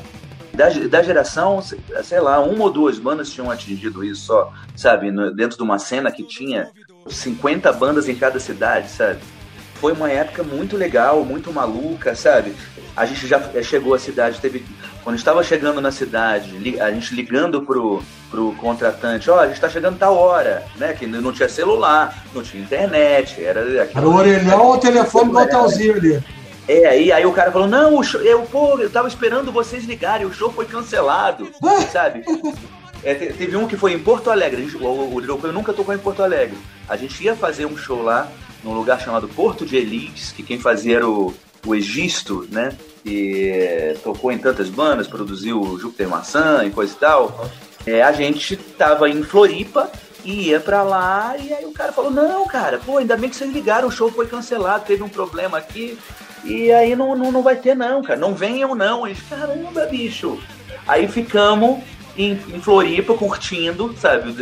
[0.54, 1.60] Da, da geração,
[2.02, 5.10] sei lá, uma ou duas bandas tinham atingido isso só, sabe?
[5.10, 6.70] No- dentro de uma cena que tinha
[7.08, 9.18] 50 bandas em cada cidade, sabe?
[9.76, 12.54] Foi uma época muito legal, muito maluca, sabe?
[12.96, 14.64] A gente já chegou à cidade, teve.
[15.02, 19.68] Quando estava chegando na cidade, a gente ligando pro, pro contratante, ó, a gente tá
[19.68, 20.92] chegando tal hora, né?
[20.92, 23.60] Que não tinha celular, não tinha internet, era.
[23.60, 26.22] Era o orelhão ou o telefone do hotelzinho ali.
[26.68, 29.84] É, e aí o cara falou, não, o show, eu, pô, eu tava esperando vocês
[29.84, 31.48] ligarem, o show foi cancelado,
[31.90, 32.22] sabe?
[33.02, 35.92] É, te- teve um que foi em Porto Alegre, gente- o, o Coelho nunca tocou
[35.94, 36.56] em Porto Alegre.
[36.88, 38.28] A gente ia fazer um show lá,
[38.62, 41.34] num lugar chamado Porto de Elites, que quem fazia era o,
[41.66, 42.76] o Egisto, né?
[43.02, 47.50] Que é, tocou em tantas bandas, produziu o Júpiter Maçã e coisa e tal.
[47.86, 49.90] É, a gente tava em Floripa
[50.24, 53.36] e ia pra lá, e aí o cara falou, não, cara, pô, ainda bem que
[53.36, 55.98] vocês ligaram, o show foi cancelado, teve um problema aqui,
[56.44, 59.04] e aí não, não, não vai ter não, cara, não venham não.
[59.04, 60.38] A gente, caramba, bicho.
[60.86, 61.80] Aí ficamos
[62.16, 64.34] em, em Floripa curtindo, sabe,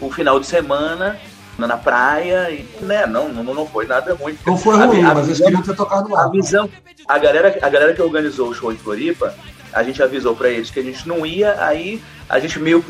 [0.00, 1.18] o final de semana
[1.58, 4.38] na, praia, e, né, não, não, não foi nada muito.
[4.46, 6.24] Não foi A- ruim, a mas eles queriam ter tocado lá.
[6.24, 6.68] a visão,
[7.08, 9.34] a galera, a galera que organizou o show em Floripa,
[9.72, 12.84] a gente avisou pra eles que a gente não ia, aí a gente meio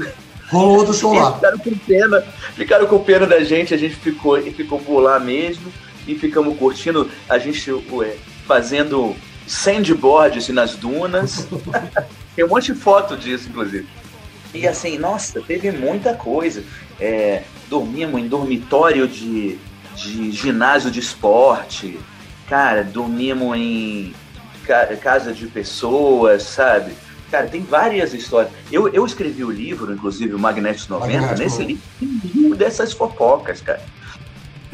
[0.49, 1.33] Rolou outro show eles lá.
[1.35, 5.19] ficaram com pena, ficaram com pena da gente, a gente ficou e ficou por lá
[5.19, 5.73] mesmo
[6.07, 11.49] e ficamos curtindo, a gente ué, fazendo sandboard assim, nas dunas.
[12.37, 13.89] Tem um monte de foto disso, inclusive.
[14.55, 16.62] E assim, nossa, teve muita coisa.
[17.01, 19.59] É, dormimos em dormitório de,
[19.97, 21.99] de ginásio de esporte.
[22.49, 24.14] Cara, dormimos em
[24.67, 26.93] ca- casa de pessoas, sabe?
[27.31, 28.53] Cara, tem várias histórias.
[28.71, 31.21] Eu, eu escrevi o livro, inclusive, o Magnetos 90.
[31.21, 33.83] Magnetos, Nesse livro tem mil dessas fofocas, cara.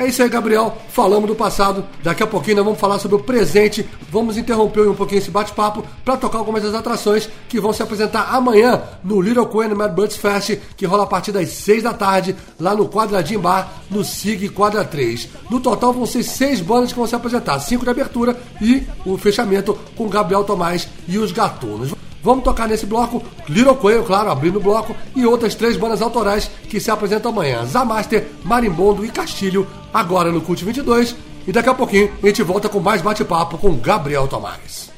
[0.03, 0.76] É isso aí, Gabriel.
[0.88, 1.84] Falamos do passado.
[2.03, 3.88] Daqui a pouquinho nós vamos falar sobre o presente.
[4.11, 8.22] Vamos interromper um pouquinho esse bate-papo para tocar algumas das atrações que vão se apresentar
[8.34, 12.34] amanhã no Little Coen Mad Birds Fest, que rola a partir das 6 da tarde,
[12.59, 15.28] lá no Quadradinho Bar, no SIG Quadra 3.
[15.48, 19.16] No total vão ser seis bandas que vão se apresentar, cinco de abertura e o
[19.16, 21.92] fechamento com Gabriel Tomás e os Gatunos.
[22.22, 26.48] Vamos tocar nesse bloco, Little Coelho, claro, abrindo o bloco, e outras três bandas autorais
[26.68, 31.16] que se apresentam amanhã: Zamaster, Marimbondo e Castilho, agora no Cult 22.
[31.46, 34.90] E daqui a pouquinho a gente volta com mais bate-papo com Gabriel Tomás.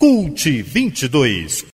[0.00, 1.66] Cult 22.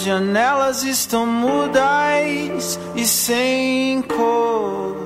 [0.00, 4.96] As janelas estão mudas e sem cor.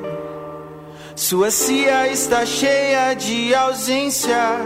[1.16, 4.56] Sua cia está cheia de ausência.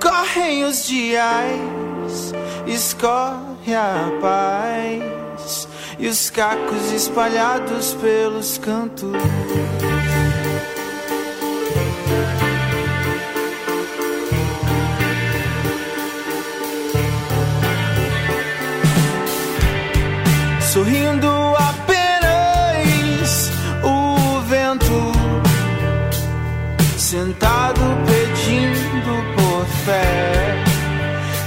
[0.00, 2.32] Correm os dias,
[2.68, 5.66] escorre a paz.
[5.98, 9.10] E os cacos espalhados pelos cantos.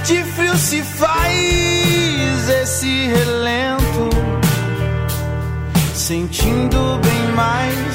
[0.04, 4.10] De frio se faz esse relento,
[5.94, 7.85] sentindo bem mais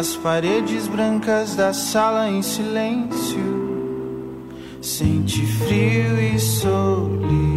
[0.00, 3.38] as paredes brancas da sala em silêncio,
[4.80, 7.49] sente frio e solidão.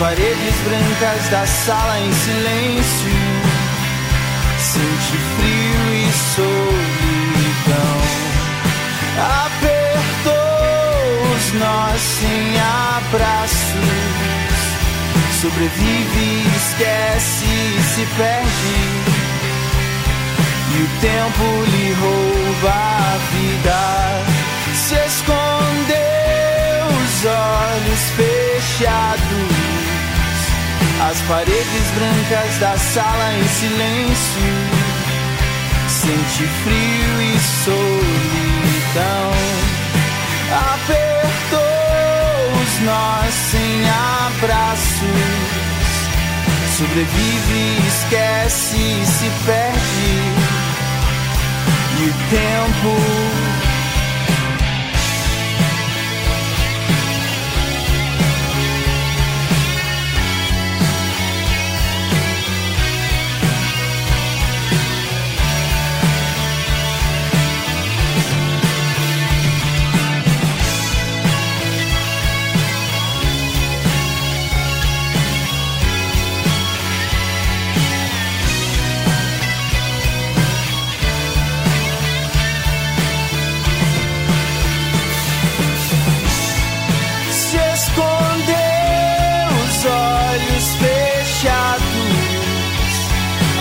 [0.00, 3.12] Paredes brancas da sala em silêncio,
[4.58, 8.00] sente frio e solidão,
[9.44, 10.32] apertou
[11.36, 12.58] os nós sem
[12.96, 13.92] abraços,
[15.42, 17.52] sobrevive, esquece,
[17.94, 18.80] se perde.
[20.72, 23.80] E o tempo lhe rouba a vida.
[24.72, 25.98] Se escondeu
[27.02, 29.69] os olhos fechados.
[31.08, 34.42] As paredes brancas da sala em silêncio.
[35.88, 39.32] Sente frio e solidão.
[40.74, 41.60] Apertou
[42.62, 45.50] os nós sem abraços.
[46.76, 50.60] Sobrevive, esquece, se perde.
[51.98, 53.69] E o tempo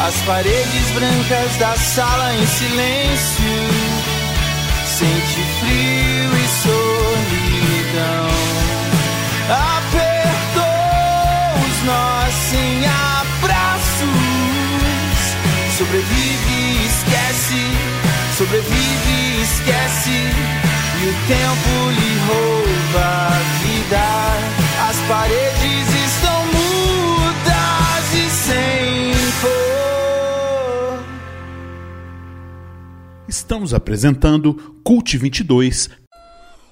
[0.10, 3.44] as paredes brancas da sala em silêncio,
[4.84, 8.30] sente frio e solidão.
[9.78, 10.64] Apertou
[11.64, 14.10] os nós sem abraços,
[15.78, 17.62] sobrevive, esquece,
[18.36, 20.18] sobrevive, esquece.
[21.02, 24.08] E o tempo lhe rouba a vida.
[24.90, 26.69] As paredes estão mudas
[33.50, 35.90] Estamos apresentando Cult 22.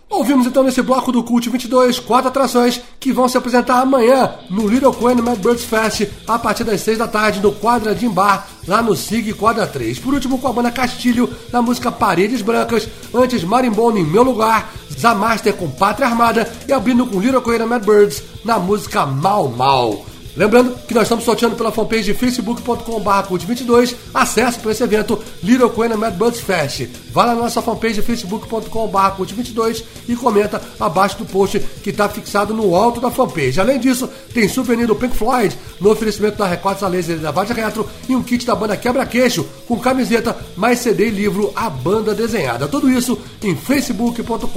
[0.08, 4.68] Ouvimos então nesse bloco do Cult 22 quatro atrações que vão se apresentar amanhã no
[4.68, 8.84] Little Queen Mad Birds Fest a partir das 6 da tarde no Quadradinho Bar, lá
[8.84, 9.98] no SIG Quadra 3.
[9.98, 14.72] Por último, com a banda Castilho na música Paredes Brancas, antes Marimbondo em Meu Lugar,
[14.92, 20.06] Zamaster com Pátria Armada e abrindo com Little Queen Mad Birds na música Mal Mal.
[20.38, 25.96] Lembrando que nós estamos sorteando pela fanpage facebook.com.br cult22 acesso para esse evento Little Queen
[25.96, 26.88] Mad Buds Fest.
[27.12, 32.54] Vá lá na nossa fanpage facebook.com.br cult22 e comenta abaixo do post que está fixado
[32.54, 33.60] no alto da fanpage.
[33.60, 37.32] Além disso, tem souvenir do Pink Floyd no oferecimento da Records a Laser e da
[37.32, 41.68] Vade Retro e um kit da banda Quebra-Queixo com camiseta, mais CD e livro A
[41.68, 42.68] Banda Desenhada.
[42.68, 44.48] Tudo isso em facebook.com.br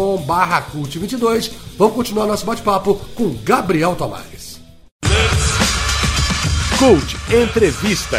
[0.76, 1.51] cult22.
[1.78, 4.61] Vamos continuar nosso bate-papo com Gabriel Tomás.
[6.81, 8.16] Cult Entrevista.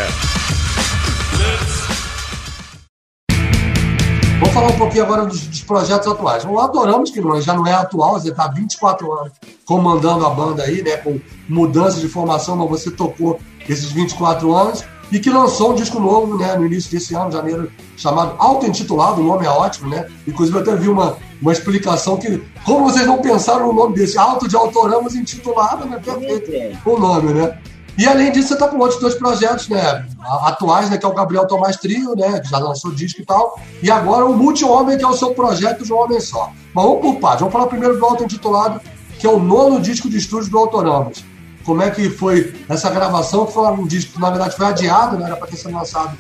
[4.37, 6.45] Vamos falar um pouquinho agora dos, dos projetos atuais.
[6.45, 9.33] O Adoramos, que não, já não é atual, você está 24 anos
[9.65, 10.97] comandando a banda aí, né?
[10.97, 15.99] Com mudança de formação, mas você tocou esses 24 anos e que lançou um disco
[15.99, 16.55] novo, né?
[16.55, 20.07] No início desse ano, janeiro, chamado Auto-intitulado, o nome é ótimo, né?
[20.27, 24.19] Inclusive eu até vi uma, uma explicação que, como vocês não pensaram no nome desse?
[24.19, 25.97] Auto de Autoramos intitulado, né?
[25.97, 27.57] Perfeito o nome, né?
[28.01, 30.03] E além disso, você está com outros dois projetos, né?
[30.43, 30.97] Atuais, né?
[30.97, 32.39] Que é o Gabriel Tomás Trio, né?
[32.39, 33.59] Que já lançou disco e tal.
[33.83, 36.49] E agora o Multi-Homem, que é o seu projeto de um homem só.
[36.73, 37.41] Mas vamos por partes.
[37.41, 38.81] Vamos falar primeiro do auto-intitulado,
[39.19, 41.23] que é o nono disco de estúdio do Autoramos.
[41.63, 45.17] Como é que foi essa gravação, que foi um disco que, na verdade, foi adiado,
[45.17, 45.27] né?
[45.27, 46.17] Era para ter sido lançado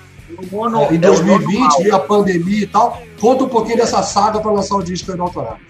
[0.51, 1.83] mono- é, em é nono 2020, álbum.
[1.83, 3.01] veio a pandemia e tal.
[3.19, 5.61] Conta um pouquinho dessa saga para lançar o disco aí do Autoramos.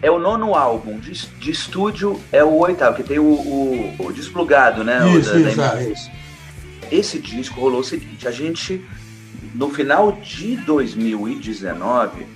[0.00, 0.98] É o nono álbum.
[0.98, 5.02] De, de estúdio é o oitavo, que tem o, o, o desplugado, né?
[5.04, 5.92] o Isso, da- da isso, é, MTV.
[5.92, 6.10] isso.
[6.90, 8.84] Esse disco rolou o seguinte: a gente,
[9.54, 12.26] no final de 2019,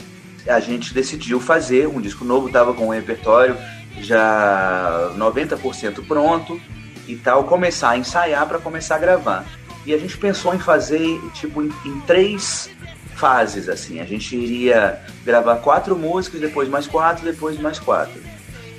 [0.47, 3.57] a gente decidiu fazer um disco novo, tava com o repertório
[4.01, 6.61] já 90% pronto
[7.07, 9.45] e tal, começar a ensaiar para começar a gravar.
[9.85, 12.71] E a gente pensou em fazer tipo em, em três
[13.15, 14.01] fases assim.
[14.01, 18.21] A gente iria gravar quatro músicas, depois mais quatro, depois mais quatro.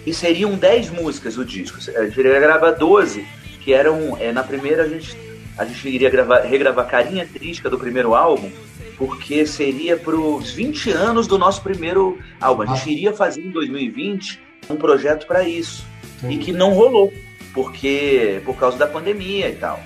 [0.05, 1.77] E seriam dez músicas o disco.
[1.95, 3.25] A gente iria gravar 12,
[3.61, 5.17] que eram é, na primeira a gente
[5.57, 8.49] a gente iria gravar, regravar Carinha Trisca do primeiro álbum,
[8.97, 12.63] porque seria para os 20 anos do nosso primeiro álbum.
[12.63, 15.85] A gente iria fazer em 2020 um projeto para isso.
[16.27, 17.13] E que não rolou,
[17.53, 19.79] porque por causa da pandemia e tal.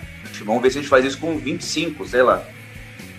[0.45, 2.43] Vamos ver se a gente faz isso com 25, sei lá.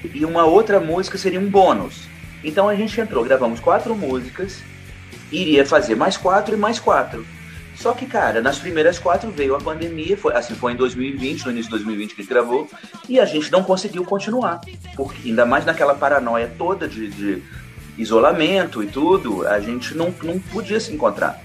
[0.05, 2.09] E uma outra música seria um bônus.
[2.43, 4.63] Então a gente entrou, gravamos quatro músicas,
[5.31, 7.27] iria fazer mais quatro e mais quatro.
[7.75, 11.53] Só que, cara, nas primeiras quatro veio a pandemia, foi, assim, foi em 2020, no
[11.53, 12.69] início de 2020 que a gente gravou,
[13.09, 14.61] e a gente não conseguiu continuar.
[14.97, 17.43] Porque, ainda mais naquela paranoia toda de, de
[17.97, 21.41] isolamento e tudo, a gente não, não podia se encontrar.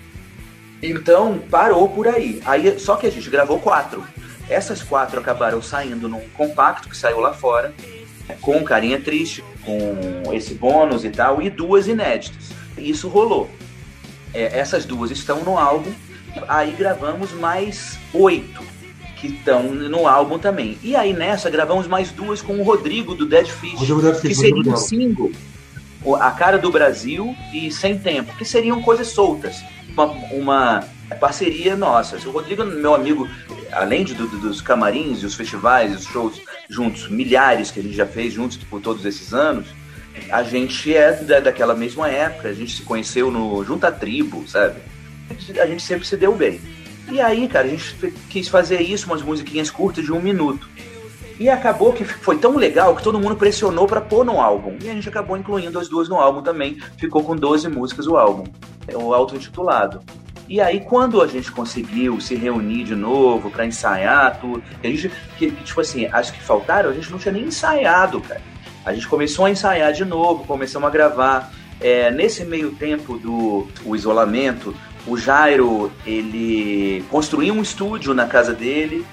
[0.82, 2.42] Então, parou por aí.
[2.46, 2.80] aí.
[2.80, 4.04] Só que a gente gravou quatro.
[4.50, 7.74] Essas quatro acabaram saindo num compacto que saiu lá fora,
[8.42, 12.52] com Carinha Triste, com esse bônus e tal, e duas inéditas.
[12.78, 13.50] Isso rolou.
[14.34, 15.92] É, essas duas estão no álbum.
[16.48, 18.64] Aí gravamos mais oito
[19.18, 20.78] que estão no álbum também.
[20.84, 24.30] E aí nessa gravamos mais duas com o Rodrigo do Dead Fish, Rodrigo Dead Fish,
[24.30, 25.32] que seria um single.
[26.20, 29.64] A Cara do Brasil e Sem Tempo, que seriam coisas soltas.
[29.94, 30.84] Uma, uma
[31.14, 32.18] parceria nossa.
[32.28, 33.28] O Rodrigo, meu amigo,
[33.72, 37.96] além de, do- dos camarins e os festivais os shows juntos, milhares que a gente
[37.96, 39.68] já fez juntos por todos esses anos,
[40.30, 44.76] a gente é da, daquela mesma época, a gente se conheceu no Junta Tribo, sabe?
[45.30, 46.60] A gente- A gente sempre se deu bem.
[47.12, 50.70] E aí, cara, a gente quis fazer isso, umas musiquinhas curtas de um minuto.
[51.40, 54.78] E acabou que foi tão legal que todo mundo pressionou pra pôr no álbum.
[54.82, 56.78] E a gente acabou incluindo as duas no álbum também.
[56.98, 58.44] Ficou com 12 músicas o álbum,
[58.88, 60.00] é o auto-intitulado.
[60.48, 65.12] E aí, quando a gente conseguiu se reunir de novo pra ensaiar tudo, a gente,
[65.38, 68.42] que, que, tipo assim, acho que faltaram, a gente não tinha nem ensaiado, cara.
[68.86, 71.52] A gente começou a ensaiar de novo, começamos a gravar.
[71.80, 74.76] É, nesse meio tempo do o isolamento,
[75.06, 79.06] o Jairo, ele construiu um estúdio na casa dele,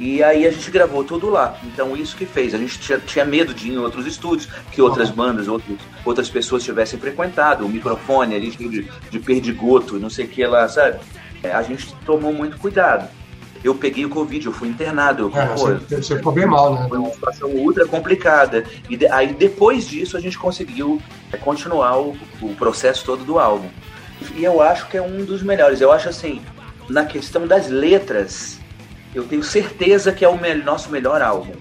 [0.00, 1.58] e aí a gente gravou tudo lá.
[1.64, 2.54] Então isso que fez.
[2.54, 6.28] A gente tinha, tinha medo de ir em outros estúdios, que outras bandas, outros, outras
[6.28, 10.68] pessoas tivessem frequentado, o microfone ali cheio de, de perdigoto, não sei o que lá,
[10.68, 10.98] sabe?
[11.42, 13.08] É, a gente tomou muito cuidado.
[13.64, 15.32] Eu peguei o Covid, eu fui internado.
[15.34, 16.86] É, pô, você, você ficou bem mal, né?
[16.88, 18.62] foi uma situação ultra complicada.
[18.88, 21.02] E de- aí depois disso a gente conseguiu
[21.32, 23.68] é, continuar o, o processo todo do álbum.
[24.36, 25.80] E eu acho que é um dos melhores.
[25.80, 26.40] Eu acho assim,
[26.88, 28.57] na questão das letras,
[29.18, 31.52] eu tenho certeza que é o me- nosso melhor álbum.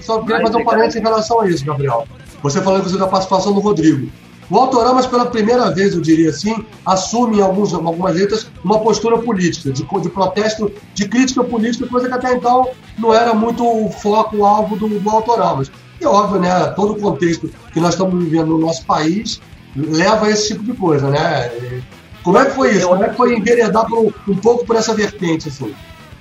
[0.00, 2.06] Só queria fazer um parênteses em relação a isso, Gabriel.
[2.42, 4.10] Você falou inclusive da participação do Rodrigo.
[4.50, 9.18] O Autoramas, pela primeira vez, eu diria assim, assume em alguns, algumas letras uma postura
[9.18, 12.68] política, de, de protesto, de crítica política, coisa que até então
[12.98, 15.70] não era muito o foco, o alvo do, do Autoramas.
[16.00, 19.40] E óbvio, né, todo o contexto que nós estamos vivendo no nosso país
[19.74, 21.50] leva a esse tipo de coisa, né?
[22.22, 22.86] Como é que foi isso?
[22.88, 25.74] Como é que foi enveredar por um, um pouco por essa vertente, assim,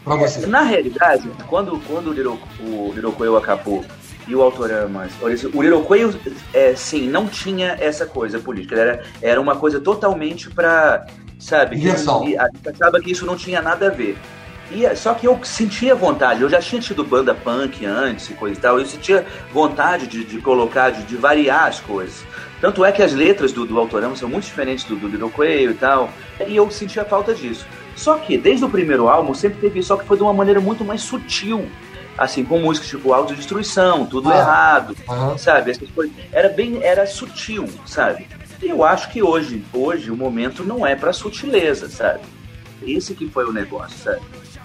[0.03, 0.45] pra você?
[0.45, 3.85] Na realidade, quando, quando o Little, o acabou
[4.27, 5.11] e o Autoramas.
[5.21, 6.19] O Coelho,
[6.53, 8.79] é, sim, não tinha essa coisa política.
[8.79, 11.05] Era, era uma coisa totalmente pra.
[11.39, 11.75] Sabe?
[11.77, 11.89] e
[12.37, 14.15] a gente achava que isso não tinha nada a ver.
[14.71, 18.57] E, só que eu sentia vontade, eu já tinha tido banda punk antes e coisa
[18.57, 22.23] e tal, eu sentia vontade de, de colocar, de, de variar as coisas.
[22.61, 25.71] Tanto é que as letras do, do Autorama são muito diferentes do, do Little Coelho
[25.71, 26.09] e tal,
[26.47, 27.65] e eu sentia falta disso.
[27.95, 30.59] Só que, desde o primeiro álbum, sempre teve isso, só que foi de uma maneira
[30.59, 31.67] muito mais sutil.
[32.17, 34.37] Assim, com músicas tipo Autodestruição, Tudo Ah.
[34.37, 34.95] Errado,
[35.37, 35.71] sabe?
[35.71, 36.13] Essas coisas.
[36.31, 38.27] Era bem, era sutil, sabe?
[38.61, 42.21] E eu acho que hoje, hoje o momento não é pra sutileza, sabe?
[42.85, 44.21] Esse que foi o negócio, sabe?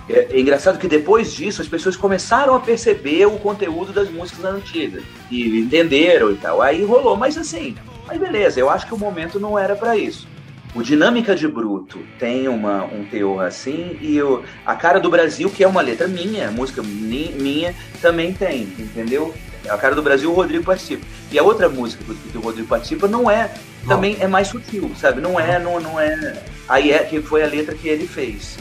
[0.09, 4.45] É, é engraçado que depois disso as pessoas começaram a perceber o conteúdo das músicas
[4.45, 6.61] antigas e entenderam e tal.
[6.63, 7.75] Aí rolou, mas assim,
[8.07, 10.29] mas beleza, eu acho que o momento não era pra isso.
[10.77, 15.49] O Dinâmica de Bruto tem uma, um teor assim, e o, a Cara do Brasil,
[15.49, 19.35] que é uma letra minha, música mi- minha, também tem, entendeu?
[19.69, 21.05] A Cara do Brasil o Rodrigo participa.
[21.33, 23.51] E a outra música que, que o Rodrigo participa não é,
[23.89, 25.21] também é mais sutil, sabe?
[25.21, 26.43] Não é, não, não é.
[26.69, 28.59] Aí é que foi a letra que ele fez.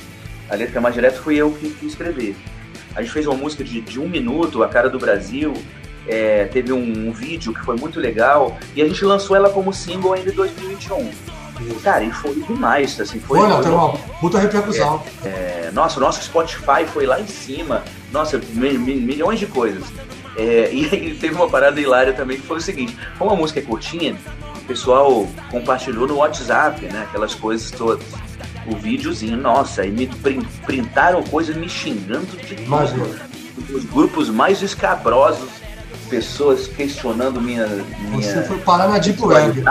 [0.49, 2.35] A letra mais direta fui eu que, que escrevi.
[2.95, 5.53] A gente fez uma música de, de um minuto, A Cara do Brasil.
[6.07, 9.73] é, teve um, um vídeo que foi muito legal e a gente lançou ela como
[9.73, 11.09] single ainda em 2021.
[11.83, 13.39] Cara, e foi demais, assim, foi.
[13.39, 15.01] Foi, não, teve uma puta repercussão.
[15.23, 17.83] É, nossa, o nosso Spotify foi lá em cima.
[18.11, 19.83] Nossa, mi- mi- milhões de coisas.
[20.37, 23.59] É, e aí teve uma parada hilária também que foi o seguinte: como a música
[23.59, 24.15] é curtinha,
[24.57, 27.03] o pessoal compartilhou no WhatsApp, né?
[27.07, 28.03] Aquelas coisas todas.
[28.67, 32.69] O videozinho, nossa, aí me prin- printaram coisas me xingando de tudo.
[33.73, 35.49] Os grupos mais escabrosos,
[36.09, 37.67] pessoas questionando minha.
[38.09, 39.63] minha Você foi parar na Deep Web.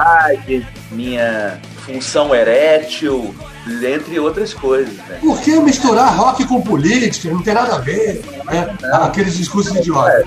[0.90, 3.35] minha função erétil,
[3.66, 5.19] entre outras coisas, né?
[5.20, 7.31] Por que misturar rock com política?
[7.31, 8.23] Não tem nada a ver.
[8.47, 8.77] Né?
[9.02, 10.27] Aqueles discursos idiotas.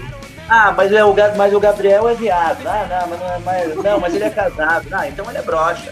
[0.49, 2.65] Ah, mas, é o, mas o Gabriel é viado.
[2.65, 3.39] Ah, não, mas, não, é-
[3.75, 4.87] mas, não, mas ele é casado.
[4.91, 5.91] Ah, então ele é broxa.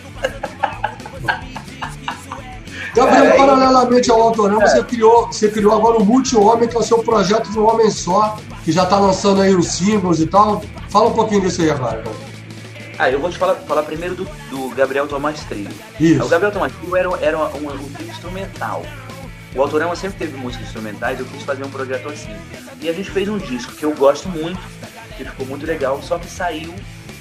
[2.95, 4.67] Gabriel, É, paralelamente ao Autorama, É.
[4.67, 7.89] você criou, você criou agora o Multi-Homem, que é o seu projeto de um homem
[7.91, 10.61] só, que já tá lançando aí os singles e tal.
[10.89, 12.15] Fala um pouquinho disso aí agora, cara.
[12.97, 15.69] Ah, eu vou te falar, falar primeiro do, do Gabriel Tomás Trio.
[15.99, 16.23] Isso.
[16.23, 18.83] O Gabriel Tomás Trio era, era um, um trio instrumental.
[19.53, 22.35] O Autorama sempre teve músicas instrumentais, eu quis fazer um projeto assim.
[22.81, 24.59] E a gente fez um disco que eu gosto muito,
[25.17, 26.73] que ficou muito legal, só que saiu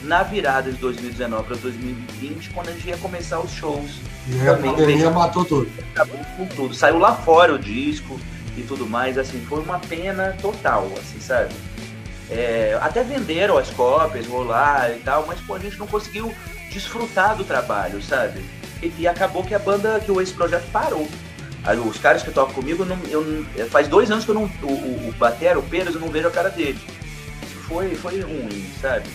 [0.02, 4.00] na virada de 2019 para 2020, quando a gente ia começar os shows.
[4.28, 5.70] E aí a Também pandemia matou tudo.
[5.92, 6.74] acabou com tudo.
[6.74, 8.18] Saiu lá fora o disco
[8.56, 11.54] e tudo mais, assim, foi uma pena total, assim, sabe?
[12.30, 16.34] É, até venderam as cópias, rolar e tal, mas pô, a gente não conseguiu
[16.72, 18.40] desfrutar do trabalho, sabe?
[18.82, 21.06] E, e acabou que a banda, que o esse projeto parou.
[21.64, 24.44] Aí, os caras que tocam comigo, não- eu não- faz dois anos que eu não.
[24.62, 26.78] O, o, o o Pedro, eu não vejo a cara dele.
[27.42, 29.08] Isso foi, foi ruim, sabe?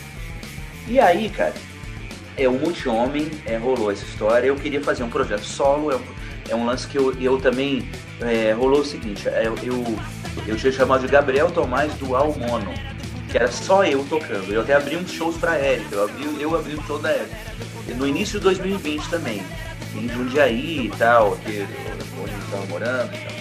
[0.88, 1.54] E aí, cara,
[2.38, 4.48] é o Multi-Homem, é, rolou essa história.
[4.48, 6.02] Eu queria fazer um projeto solo, é um,
[6.50, 7.88] é um lance que eu, eu também.
[8.22, 9.84] é, rolou o seguinte: é, eu, eu,
[10.48, 12.74] eu tinha chamado de Gabriel Tomás Dual Mono,
[13.30, 14.52] que era só eu tocando.
[14.52, 17.36] Eu até abri uns shows pra Érica, eu abri, eu abri um show da Érica.
[17.88, 19.42] E No início de 2020 também,
[19.96, 21.66] em Jundiaí e tal, que
[22.22, 23.40] onde eu estava morando e tal.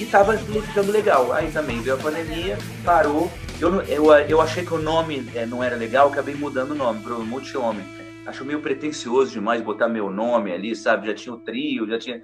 [0.00, 1.32] E tava ficando legal.
[1.32, 3.30] Aí também veio a pandemia, parou.
[3.60, 7.00] Eu, eu, eu achei que o nome eh, não era legal, acabei mudando o nome
[7.00, 7.84] pro Multi-Homem.
[8.26, 11.06] Acho meio pretencioso demais botar meu nome ali, sabe?
[11.08, 12.22] Já tinha o trio, já tinha.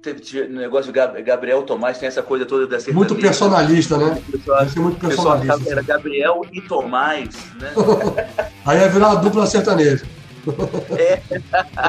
[0.00, 2.94] Teve, negócio Gab- Gabriel Tomás, tem essa coisa toda da sertaneja.
[2.96, 4.22] Muito personalista, né?
[4.28, 5.72] O pessoal- muito pessoal personalista.
[5.72, 7.28] Era Gabriel e Tomás,
[7.60, 7.72] né?
[8.64, 10.04] Aí ia virar uma dupla sertaneja.
[10.96, 11.20] É.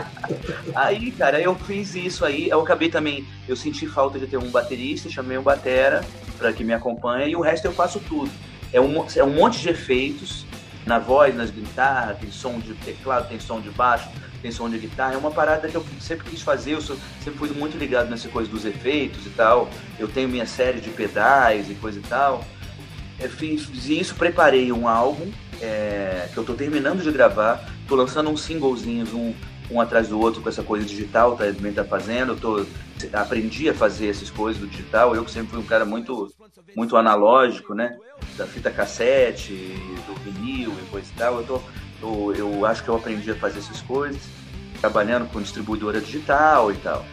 [0.75, 2.49] Aí, cara, eu fiz isso aí.
[2.49, 3.25] Eu acabei também.
[3.47, 6.03] Eu senti falta de ter um baterista, chamei um batera
[6.37, 8.29] para que me acompanhe e o resto eu faço tudo.
[8.73, 10.45] É um, é um monte de efeitos
[10.89, 14.09] na voz, nas guitarras, tem som de teclado, tem som de baixo,
[14.41, 15.13] tem som de guitarra.
[15.13, 16.71] É uma parada que eu sempre quis fazer.
[16.73, 19.69] Eu sou- sempre fui muito ligado nessa coisa dos efeitos e tal.
[19.99, 22.43] Eu tenho minha série de pedais e coisa e tal.
[23.19, 25.29] Eu fiz, fiz isso, preparei um álbum
[25.61, 29.33] é, que eu tô terminando de gravar, tô lançando uns singlezinhos, um,
[29.71, 32.65] um atrás do outro com essa coisa digital, tá, também tá fazendo, eu tô,
[33.13, 36.33] aprendi a fazer essas coisas do digital, eu que sempre fui um cara muito,
[36.75, 37.97] muito analógico, né,
[38.37, 39.53] da fita cassete,
[40.07, 41.61] do vinil e coisa e tal, eu tô
[42.33, 44.21] Eu, acho que eu aprendi a fazer essas coisas,
[44.79, 47.05] trabalhando com distribuidora digital e tal.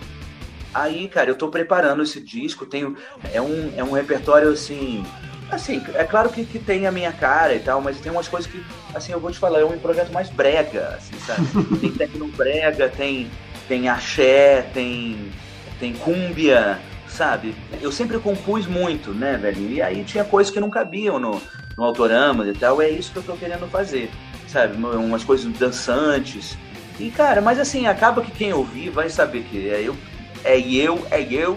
[0.73, 2.97] Aí, cara, eu tô preparando esse disco, tenho.
[3.33, 5.05] É um, é um repertório assim.
[5.51, 8.51] Assim, é claro que, que tem a minha cara e tal, mas tem umas coisas
[8.51, 8.65] que,
[8.95, 11.47] assim, eu vou te falar, é um projeto mais brega, assim, sabe?
[11.81, 13.31] Tem tecno brega, tem,
[13.69, 15.31] tem axé, tem,
[15.79, 17.55] tem cúmbia, sabe?
[17.81, 19.71] Eu sempre compus muito, né, velho?
[19.71, 21.41] E aí tinha coisas que não cabiam no,
[21.77, 24.11] no Autorama e tal, é isso que eu tô querendo fazer,
[24.49, 24.77] sabe?
[24.77, 26.59] Umas coisas dançantes.
[26.99, 29.97] E, cara, mas assim, acaba que quem ouvir vai saber que é eu,
[30.45, 31.57] é eu, é eu.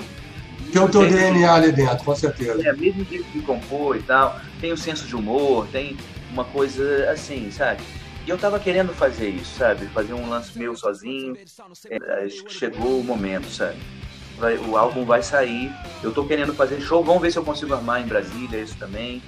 [0.72, 2.68] Tem o teu DNA ali dentro, com certeza.
[2.68, 4.40] É, mesmo jeito de compor e tal.
[4.62, 5.98] Tem o senso de humor, tem
[6.32, 7.82] uma coisa assim, sabe?
[8.26, 9.88] E eu tava querendo fazer isso, sabe?
[9.88, 11.36] Fazer um lance meu sozinho.
[11.90, 13.78] É, acho que chegou o momento, sabe?
[14.38, 15.72] Vai- o álbum vai sair.
[16.04, 17.04] Eu tô querendo fazer show.
[17.04, 19.22] Vamos ver se eu consigo armar em Brasília isso também.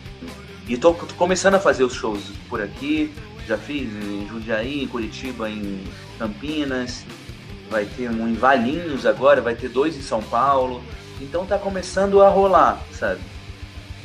[0.68, 3.12] E tô, tô começando a fazer os shows por aqui.
[3.48, 5.84] Já fiz em Jundiaí, em Curitiba, em
[6.20, 7.04] Campinas.
[7.70, 10.84] Vai ter um em Valinhos agora, vai ter dois em São Paulo.
[11.22, 13.20] Então tá começando a rolar, sabe?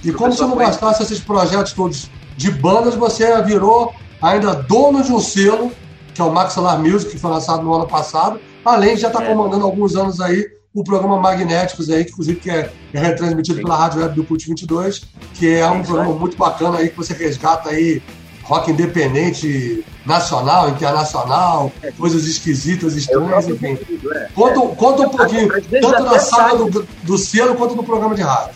[0.05, 5.11] E como se não bastasse esses projetos todos de bandas, você virou ainda dono de
[5.13, 5.73] um selo,
[6.15, 9.23] que é o Maxilar Music, que foi lançado no ano passado, além de já estar
[9.25, 9.27] É.
[9.27, 13.77] comandando alguns anos aí o programa Magnéticos aí, que inclusive que é, é retransmitido pela
[13.77, 17.71] Rádio Web do Cult 22, que é um programa muito bacana aí que você resgata
[17.71, 18.03] aí
[18.47, 23.77] rock independente, nacional, internacional, coisas esquisitas, estranhas, enfim.
[24.15, 24.29] é.
[24.35, 26.57] Conta, conta um pouquinho, tanto saga sai.
[26.57, 28.55] do, do selo quanto do programa de rádio.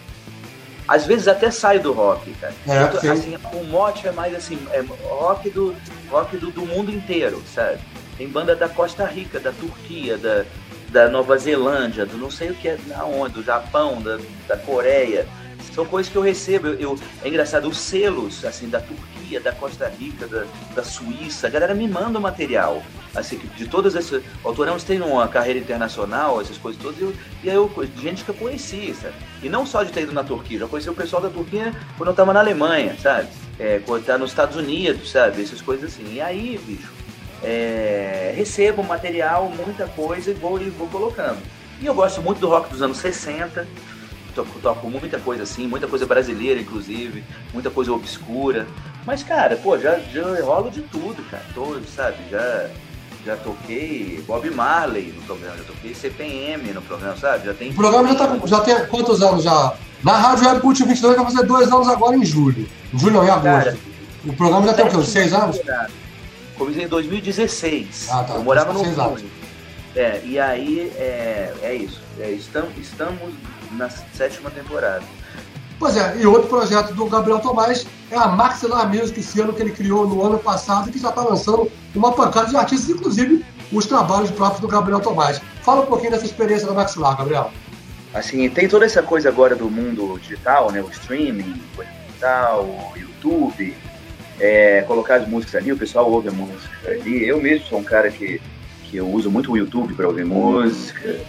[0.86, 2.54] Às vezes até sai do rock, cara.
[2.66, 3.08] É, tô- sim.
[3.08, 5.74] assim, o mote é mais assim, é rock do
[6.10, 7.78] rock do, do mundo inteiro, sabe?
[8.16, 10.44] Tem banda da Costa Rica, da Turquia, da,
[10.88, 14.18] da Nova Zelândia, do não sei o que é, da onde, do Japão, da,
[14.48, 15.26] da Coreia.
[15.74, 16.66] São coisas que eu recebo.
[16.68, 19.06] Eu, eu- é engraçado, os selos, assim, da Turquia,
[19.38, 20.44] da Costa Rica, da,
[20.74, 22.82] da Suíça, a galera me manda o material.
[23.14, 24.22] Assim, de todas essas.
[24.42, 27.70] O Autoramos tem uma carreira internacional, essas coisas todas, e, eu, e aí eu,
[28.00, 29.14] gente que eu conheci, sabe?
[29.42, 32.08] E não só de ter ido na Turquia, já conheci o pessoal da Turquia quando
[32.08, 33.28] eu tava na Alemanha, sabe?
[33.58, 35.42] É, quando tá nos Estados Unidos, sabe?
[35.42, 36.14] Essas coisas assim.
[36.14, 36.90] E aí, bicho,
[37.42, 41.38] é, recebo material, muita coisa e vou, e vou colocando.
[41.80, 43.66] E eu gosto muito do rock dos anos 60,
[44.34, 48.66] toco, toco muita coisa assim, muita coisa brasileira, inclusive, muita coisa obscura.
[49.06, 51.44] Mas, cara, pô, já, já rolo de tudo, cara.
[51.54, 52.68] Tô, sabe, já,
[53.24, 57.46] já toquei Bob Marley no programa, já toquei CPM no programa, sabe?
[57.46, 57.70] Já tem.
[57.70, 59.74] O programa já, tá, já tem quantos anos já?
[60.02, 62.66] Na Rádio Web Cult 22 vai fazer dois anos agora em julho.
[62.92, 63.44] Em julho não, em agosto.
[63.44, 63.76] Cara,
[64.24, 65.04] o programa já tem o quê?
[65.04, 65.60] Seis anos?
[66.56, 68.08] Comecei em 2016.
[68.10, 68.34] Ah, tá.
[68.34, 68.82] Eu morava no.
[68.82, 69.30] Rio.
[69.96, 72.00] É, e aí é, é isso.
[72.18, 73.34] É, estamos, estamos
[73.72, 75.02] na sétima temporada.
[75.78, 79.62] Pois é, e outro projeto do Gabriel Tomás é a Maxilar Music, esse ano que
[79.62, 83.86] ele criou no ano passado, que já está lançando uma pancada de artistas, inclusive os
[83.86, 85.40] trabalhos próprios do Gabriel Tomás.
[85.62, 87.52] Fala um pouquinho dessa experiência da Maxilar, Gabriel.
[88.12, 90.82] Assim, tem toda essa coisa agora do mundo digital, né?
[90.82, 93.76] O streaming, coisa digital, o YouTube,
[94.40, 97.24] é, colocar as músicas ali, o pessoal ouve a música ali.
[97.24, 98.42] Eu mesmo sou um cara que,
[98.82, 101.20] que eu uso muito o YouTube para ouvir música,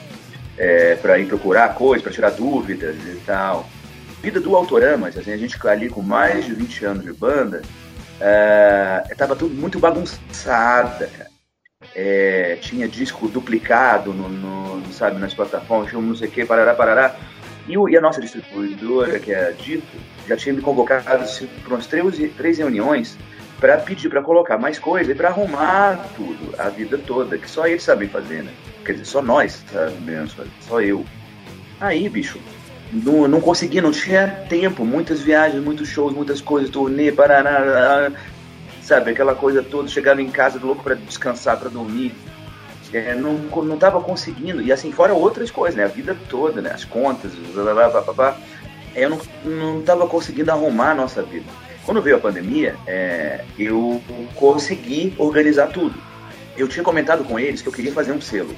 [0.57, 3.69] é, para ir procurar coisas, para tirar dúvidas e tal.
[4.21, 7.61] Vida do Autoramas, assim, a gente ali com mais de 20 anos de banda,
[8.19, 11.09] é, tava tudo muito bagunçada.
[11.95, 16.45] É, tinha disco duplicado no, no- sabe, nas plataformas, tinha um não sei o que,
[16.45, 17.15] parará, parará.
[17.67, 19.87] E, o- e a nossa distribuidora, que é a Dito,
[20.27, 23.17] já tinha me convocado assim, para umas três, três reuniões
[23.59, 27.67] para pedir para colocar mais coisa e para arrumar tudo, a vida toda, que só
[27.67, 28.51] eles sabem fazer, né?
[28.85, 31.05] Quer dizer, só nós sabemos fazer, só eu.
[31.79, 32.39] Aí, bicho,
[32.91, 38.11] não, não consegui, não tinha tempo, muitas viagens, muitos shows, muitas coisas, turnê, parará,
[38.81, 42.13] sabe, aquela coisa toda, chegava em casa louco para descansar, para dormir.
[42.93, 46.71] É, não, não tava conseguindo, e assim, fora outras coisas, né, a vida toda, né,
[46.73, 48.37] as contas, blá, blá, blá, blá, blá, blá.
[48.93, 51.45] É, eu não, não tava conseguindo arrumar a nossa vida.
[51.85, 54.01] Quando veio a pandemia, é, eu
[54.35, 55.95] consegui organizar tudo.
[56.57, 58.53] Eu tinha comentado com eles que eu queria fazer um selo.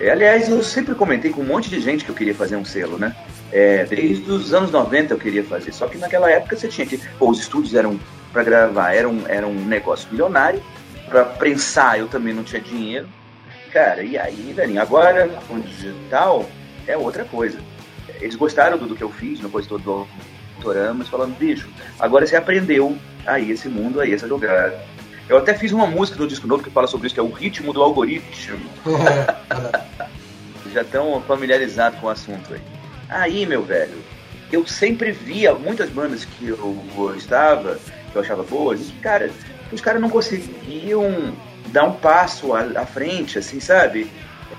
[0.00, 2.64] É, aliás, eu sempre comentei com um monte de gente que eu queria fazer um
[2.64, 3.14] selo, né?
[3.50, 5.72] É, desde os anos 90 eu queria fazer.
[5.72, 6.98] Só que naquela época você tinha que.
[7.18, 7.98] Pô, os estúdios eram
[8.32, 10.62] para gravar, era um, era um negócio milionário.
[11.08, 13.08] Para prensar eu também não tinha dinheiro.
[13.72, 16.48] Cara, e aí, velhinho, agora com digital
[16.86, 17.58] é outra coisa.
[18.20, 20.08] Eles gostaram do, que eu fiz coisa todo do
[20.56, 21.68] Autoramas, falando, bicho,
[22.00, 22.96] agora você aprendeu
[23.26, 24.78] aí esse mundo, aí essa jogada.
[25.28, 27.30] Eu até fiz uma música no disco novo que fala sobre isso, que é o
[27.30, 28.58] ritmo do algoritmo.
[30.72, 32.60] Já estão familiarizados com o assunto aí.
[33.08, 33.98] Aí, meu velho,
[34.50, 37.78] eu sempre via muitas bandas que eu gostava,
[38.10, 39.30] que eu achava boas, e, cara,
[39.70, 41.34] os caras não conseguiam
[41.66, 44.10] dar um passo à, à frente, assim, sabe?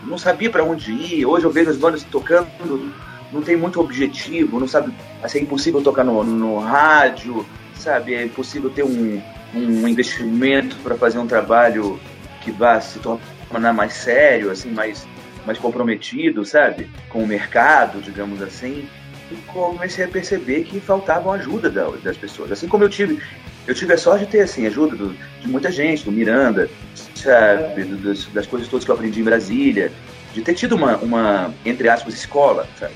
[0.03, 1.25] Não sabia para onde ir.
[1.25, 2.93] Hoje eu vejo as bandas tocando,
[3.31, 4.93] não tem muito objetivo, não sabe,
[5.23, 8.13] assim, é impossível tocar no, no rádio, sabe?
[8.13, 9.21] É impossível ter um,
[9.53, 11.99] um investimento para fazer um trabalho
[12.41, 15.07] que vá se tornar mais sério, assim, mais,
[15.45, 16.89] mais comprometido, sabe?
[17.09, 18.87] Com o mercado, digamos assim.
[19.31, 22.51] E comecei a perceber que faltava ajuda da- das pessoas.
[22.51, 23.19] Assim como eu tive,
[23.67, 26.69] eu tive a sorte de ter assim, ajuda do- de muita gente, do Miranda,
[27.15, 27.83] sabe?
[27.83, 29.91] do- das, das coisas todas que eu aprendi em Brasília,
[30.33, 32.93] de ter tido uma, uma entre aspas, escola, sabe?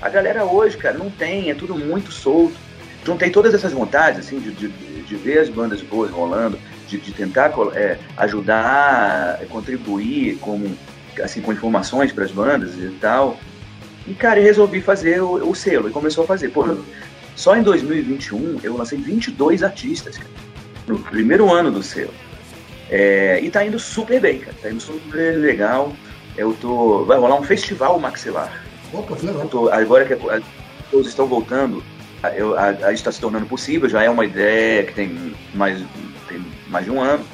[0.00, 2.56] A galera hoje, cara, não tem, é tudo muito solto.
[3.04, 4.68] Juntei todas essas vontades, assim, de, de,
[5.06, 6.58] de ver as bandas boas rolando,
[6.88, 10.74] de, de tentar é, ajudar, é, contribuir com,
[11.22, 13.38] assim, com informações para as bandas e tal.
[14.06, 16.48] E, cara, eu resolvi fazer o, o selo e começou a fazer.
[16.50, 16.64] Pô,
[17.34, 20.30] só em 2021 eu lancei 22 artistas, cara,
[20.86, 22.14] no primeiro ano do selo.
[22.88, 25.92] É, e tá indo super bem, cara, tá indo super legal.
[26.36, 27.04] Eu tô.
[27.04, 28.62] Vai rolar um festival maxilar.
[28.92, 29.48] Opa, que legal.
[29.48, 30.42] Tô- agora que as
[30.90, 31.82] coisas estão voltando,
[32.36, 35.82] eu- a, a, está se tornando possível, já é uma ideia que tem mais,
[36.28, 37.24] tem mais de um ano.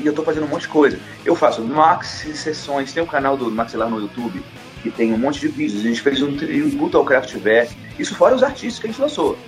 [0.00, 0.98] E eu tô fazendo um monte de coisa.
[1.24, 4.42] Eu faço maxi sessões, tem o canal do Maxilar no YouTube,
[4.82, 5.80] que tem um monte de vídeos.
[5.80, 7.72] A gente fez um tributo ao Kraftwerk.
[7.98, 9.38] Isso fora os artistas que a gente lançou.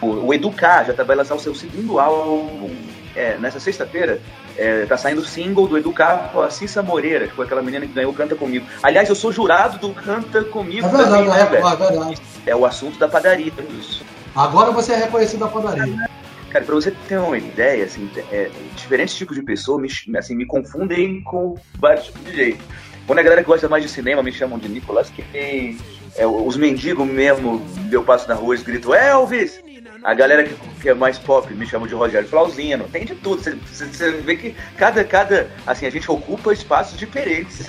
[0.00, 2.74] O, o Educar já tá, vai lançar o seu segundo álbum.
[3.14, 4.22] É, nessa sexta-feira,
[4.56, 7.86] é, tá saindo o single do Educar com a Cissa Moreira, que foi aquela menina
[7.86, 8.64] que ganhou Canta Comigo.
[8.82, 11.66] Aliás, eu sou jurado do Canta Comigo É verdade, também, né, é, velho?
[11.66, 12.22] é verdade.
[12.46, 13.52] É o assunto da padaria.
[13.78, 14.02] Isso.
[14.34, 16.08] Agora você é reconhecido da padaria.
[16.50, 20.44] Cara, pra você ter uma ideia, assim, é, diferentes tipos de pessoas me, assim, me
[20.46, 22.64] confundem com vários tipos de jeito.
[23.06, 25.78] Quando a galera que gosta mais de cinema me chamam de Nicolas Cage,
[26.14, 29.60] é, os mendigos mesmo, eu passo na rua e grito Elvis!
[30.04, 32.84] A galera que, que é mais pop me chama de Rogério Flauzino.
[32.88, 33.40] Tem de tudo.
[33.40, 35.48] Você- vê que cada, cada.
[35.64, 37.60] Assim, a gente ocupa espaços diferentes.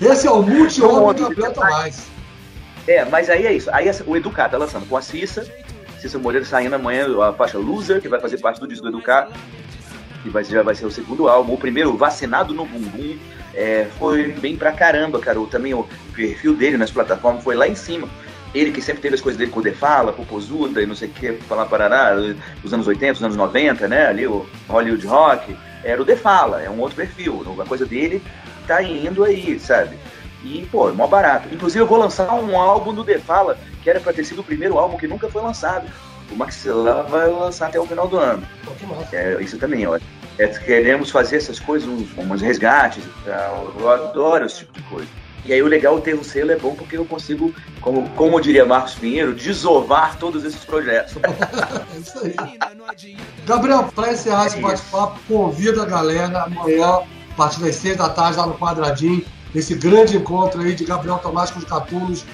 [0.00, 1.22] Esse é o multi-homem.
[1.22, 2.11] Gabriel Tomás.
[2.86, 3.70] É, mas aí é isso.
[3.72, 5.46] Aí o Educar tá lançando com a Cissa.
[6.00, 9.28] Cissa Moreira saindo amanhã a faixa Loser, que vai fazer parte do disco do Educar.
[10.22, 11.54] Que vai, já vai ser o segundo álbum.
[11.54, 13.16] O primeiro, Vacinado no Bumbum,
[13.54, 15.38] é, foi bem pra caramba, cara.
[15.46, 18.08] Também o perfil dele nas plataformas foi lá em cima.
[18.54, 21.12] Ele que sempre teve as coisas dele com o Defala, Popozuda e não sei o
[21.12, 22.14] que, falar parará,
[22.62, 24.06] dos anos 80, dos anos 90, né?
[24.08, 25.56] Ali o Hollywood Rock.
[25.82, 27.42] Era o Defala, é um outro perfil.
[27.58, 28.22] A coisa dele
[28.66, 29.96] tá indo aí, sabe?
[30.44, 31.48] E, pô, é mó barato.
[31.52, 34.78] Inclusive, eu vou lançar um álbum do Defala, que era pra ter sido o primeiro
[34.78, 35.88] álbum que nunca foi lançado.
[36.30, 38.42] O Maxilar vai lançar até o final do ano.
[39.12, 39.98] É, isso também, ó.
[40.38, 43.72] É, queremos fazer essas coisas, uns, uns resgates e tal.
[43.78, 45.08] Eu adoro esse tipo de coisa.
[45.44, 48.64] E aí o legal ter o selo é bom porque eu consigo, como, como diria
[48.64, 51.16] Marcos Pinheiro, desovar todos esses projetos.
[51.16, 53.18] É isso aí.
[53.44, 57.00] Gabriel, para encerrar esse bate-papo, convida a galera amanhã,
[57.32, 59.24] a partir das seis da tarde, lá no Quadradinho,
[59.54, 62.24] nesse grande encontro aí de Gabriel Tomás com os Catulos,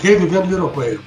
[0.00, 1.02] revivendo o Coelho.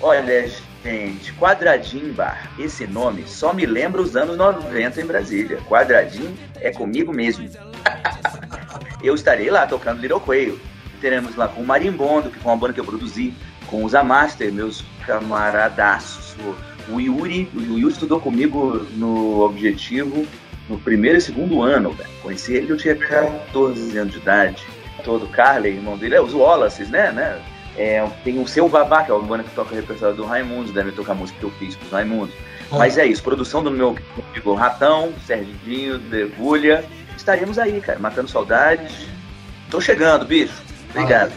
[0.00, 0.48] Olha,
[0.84, 5.58] gente, Quadradinho Bar, esse nome só me lembra os anos 90 em Brasília.
[5.68, 7.48] Quadradinho é comigo mesmo.
[9.02, 10.58] eu estarei lá tocando Little Quail.
[11.00, 13.34] Teremos lá com o Marimbondo, que foi uma banda que eu produzi,
[13.66, 16.36] com os Amaster, meus camaradaços.
[16.88, 20.26] O, Yuri, o Yuri estudou comigo no Objetivo
[20.68, 21.96] no primeiro e segundo ano.
[22.22, 24.64] Conheci ele, eu tinha 14 anos de idade.
[25.04, 27.10] Todo Carley, irmão dele, é os Wallaces, né?
[27.12, 27.40] né?
[27.76, 30.72] É, tem o Seu Vavá, que é uma banda que toca o repertório do Raimundo,
[30.72, 32.34] deve tocar a música que eu fiz pros Raimundos.
[32.70, 33.96] Mas é isso, produção do meu
[34.30, 36.84] amigo Ratão, Serginho, Debulha.
[37.16, 39.06] Estaremos aí, cara, matando saudades.
[39.70, 40.54] Tô chegando, bicho.
[40.90, 41.32] Obrigado.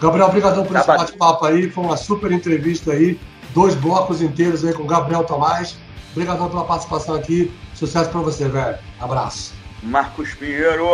[0.00, 3.18] Gabriel, obrigadão por Tá esse bate-papo aí, foi uma super entrevista aí,
[3.54, 5.76] dois blocos inteiros aí com o Gabriel Tomás.
[6.12, 8.78] Obrigadão pela participação aqui, sucesso pra você, velho.
[9.00, 9.54] Abraço.
[9.82, 10.86] Marcos Pinheiro.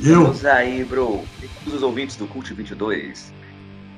[0.00, 0.22] Valeu.
[0.24, 1.22] Vamos aí, bro.
[1.42, 3.36] E todos os ouvintes do Cult 22.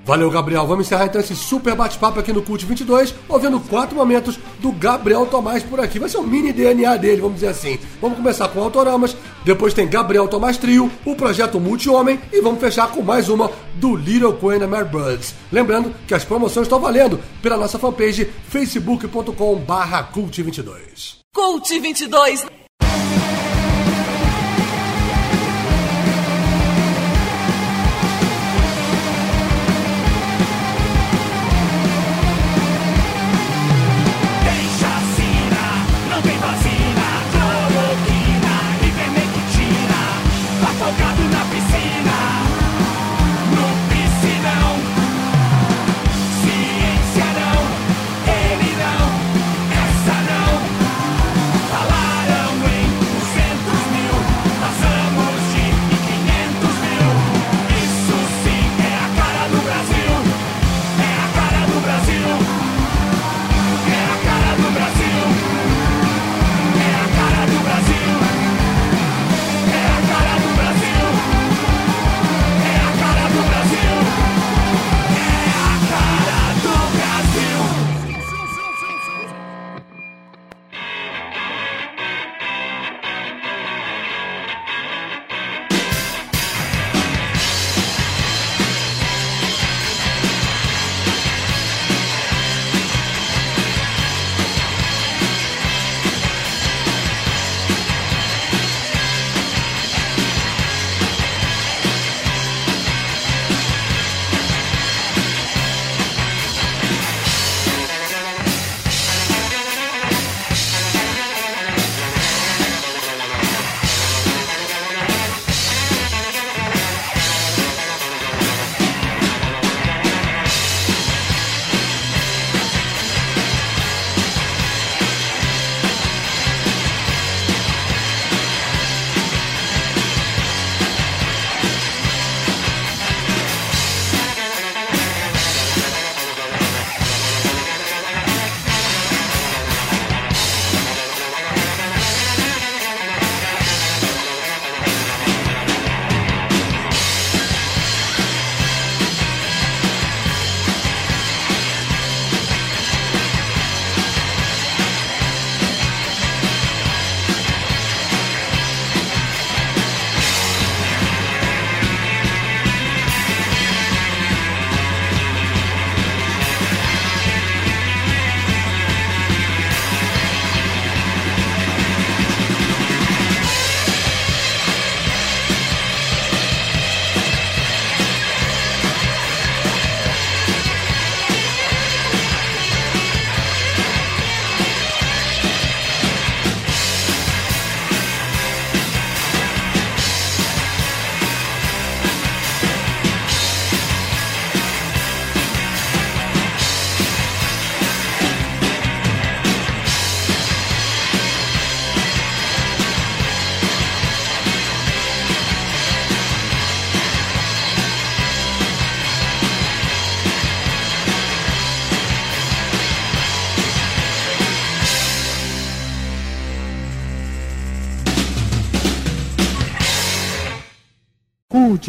[0.08, 0.66] Valeu, Gabriel.
[0.66, 5.26] Vamos encerrar então esse super bate-papo aqui no Cult 22, ouvindo quatro momentos do Gabriel
[5.26, 5.98] Tomás por aqui.
[5.98, 7.78] Vai ser um mini DNA dele, vamos dizer assim.
[8.00, 9.14] Vamos começar com Autoramas,
[9.44, 13.94] depois tem Gabriel Tomás Trio, o projeto Multi-Homem e vamos fechar com mais uma do
[13.94, 15.34] Little Queen and Mary Birds.
[15.52, 21.18] Lembrando que as promoções estão valendo pela nossa fanpage facebook.com barra Cult 22.
[21.34, 22.46] Cult 22.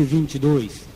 [0.05, 0.88] 2022.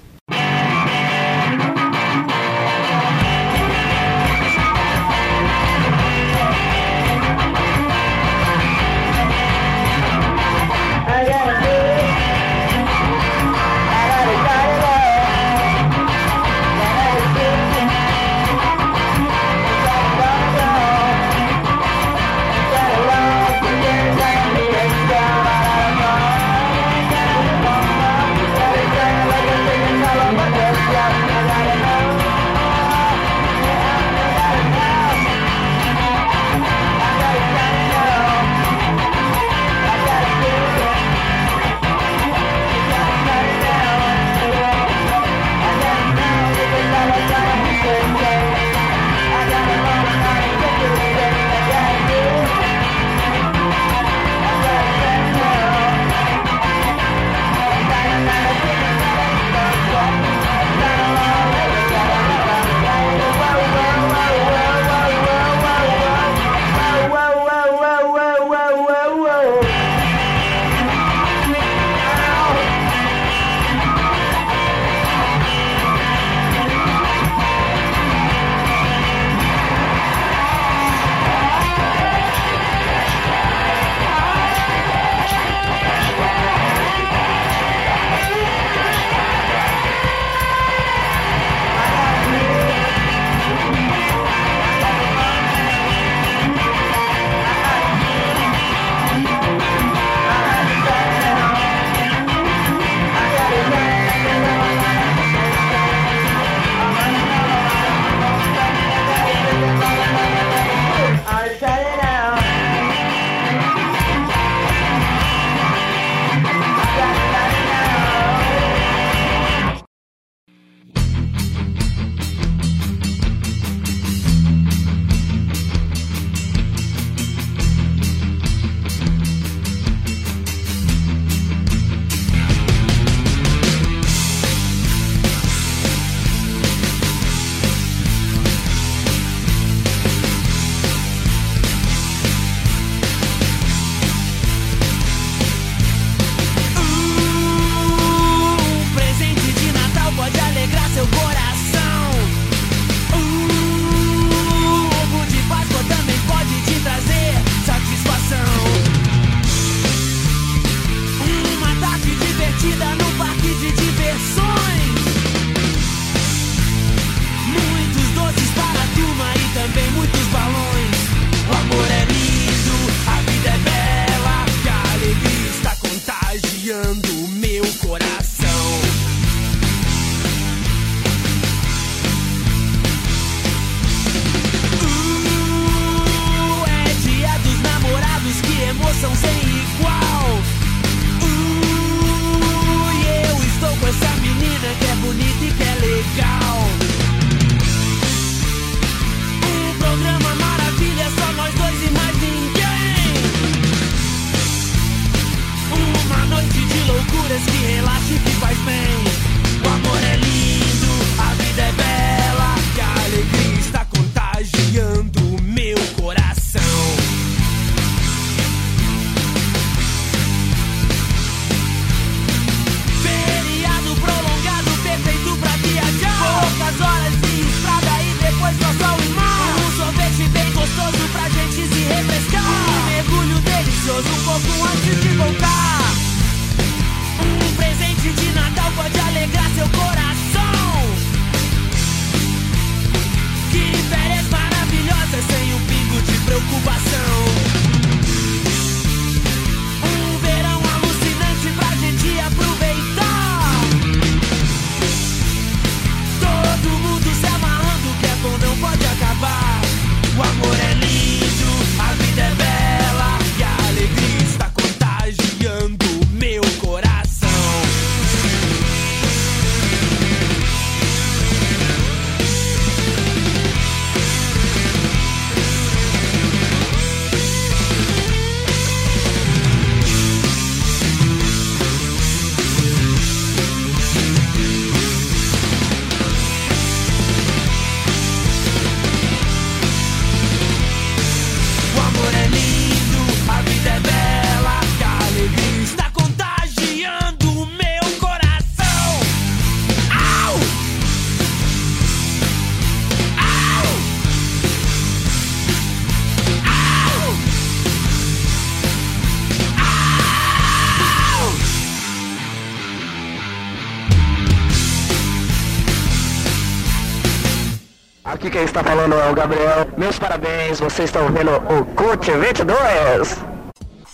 [318.73, 319.67] Falando é o Gabriel.
[319.77, 323.17] Meus parabéns, vocês estão vendo o CUT 22.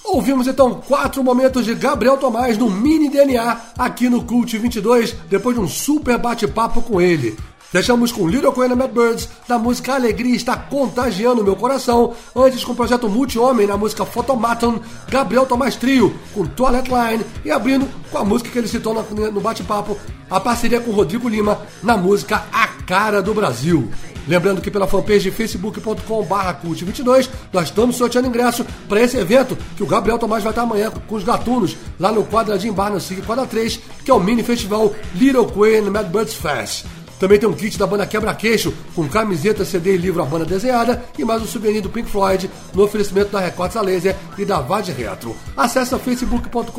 [0.05, 5.55] Ouvimos então quatro momentos de Gabriel Tomás no Mini DNA aqui no Cult 22, depois
[5.57, 7.37] de um super bate-papo com ele.
[7.71, 12.13] Fechamos com Little Queen and Mad Birds, da música Alegria está contagiando meu coração.
[12.33, 14.79] Antes com o projeto Multi-Homem na música Photomaton,
[15.09, 19.41] Gabriel Tomás Trio com Toilet Line e abrindo com a música que ele citou no
[19.41, 19.97] bate-papo,
[20.31, 23.91] a parceria com Rodrigo Lima na música A Cara do Brasil.
[24.29, 26.33] Lembrando que pela fanpage facebook.com.br
[26.63, 30.91] cult22 nós estamos sorteando ingresso para esse evento que o Gabriel Tomás vai estar amanhã
[30.91, 34.43] com os gatunos lá no Quadradinho Bar no SIG Quadra 3, que é o mini
[34.43, 36.85] festival Little Queen Mad Birds Fest.
[37.19, 41.03] Também tem um kit da banda Quebra-Queixo, com camiseta, CD e livro A Banda Desenhada
[41.17, 44.61] e mais um souvenir do Pink Floyd no oferecimento da Recortes a Laser e da
[44.61, 45.35] Vade Retro.
[45.57, 46.71] Acesse facebook.com.br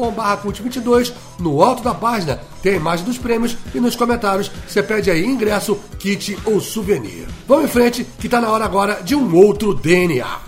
[0.43, 5.11] cult22, no alto da página tem a imagem dos prêmios e nos comentários você pede
[5.11, 7.27] aí ingresso, kit ou souvenir.
[7.47, 10.41] Vamos em frente que tá na hora agora de um outro DNA.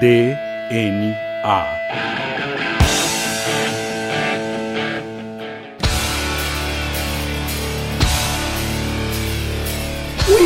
[0.00, 1.64] DNA.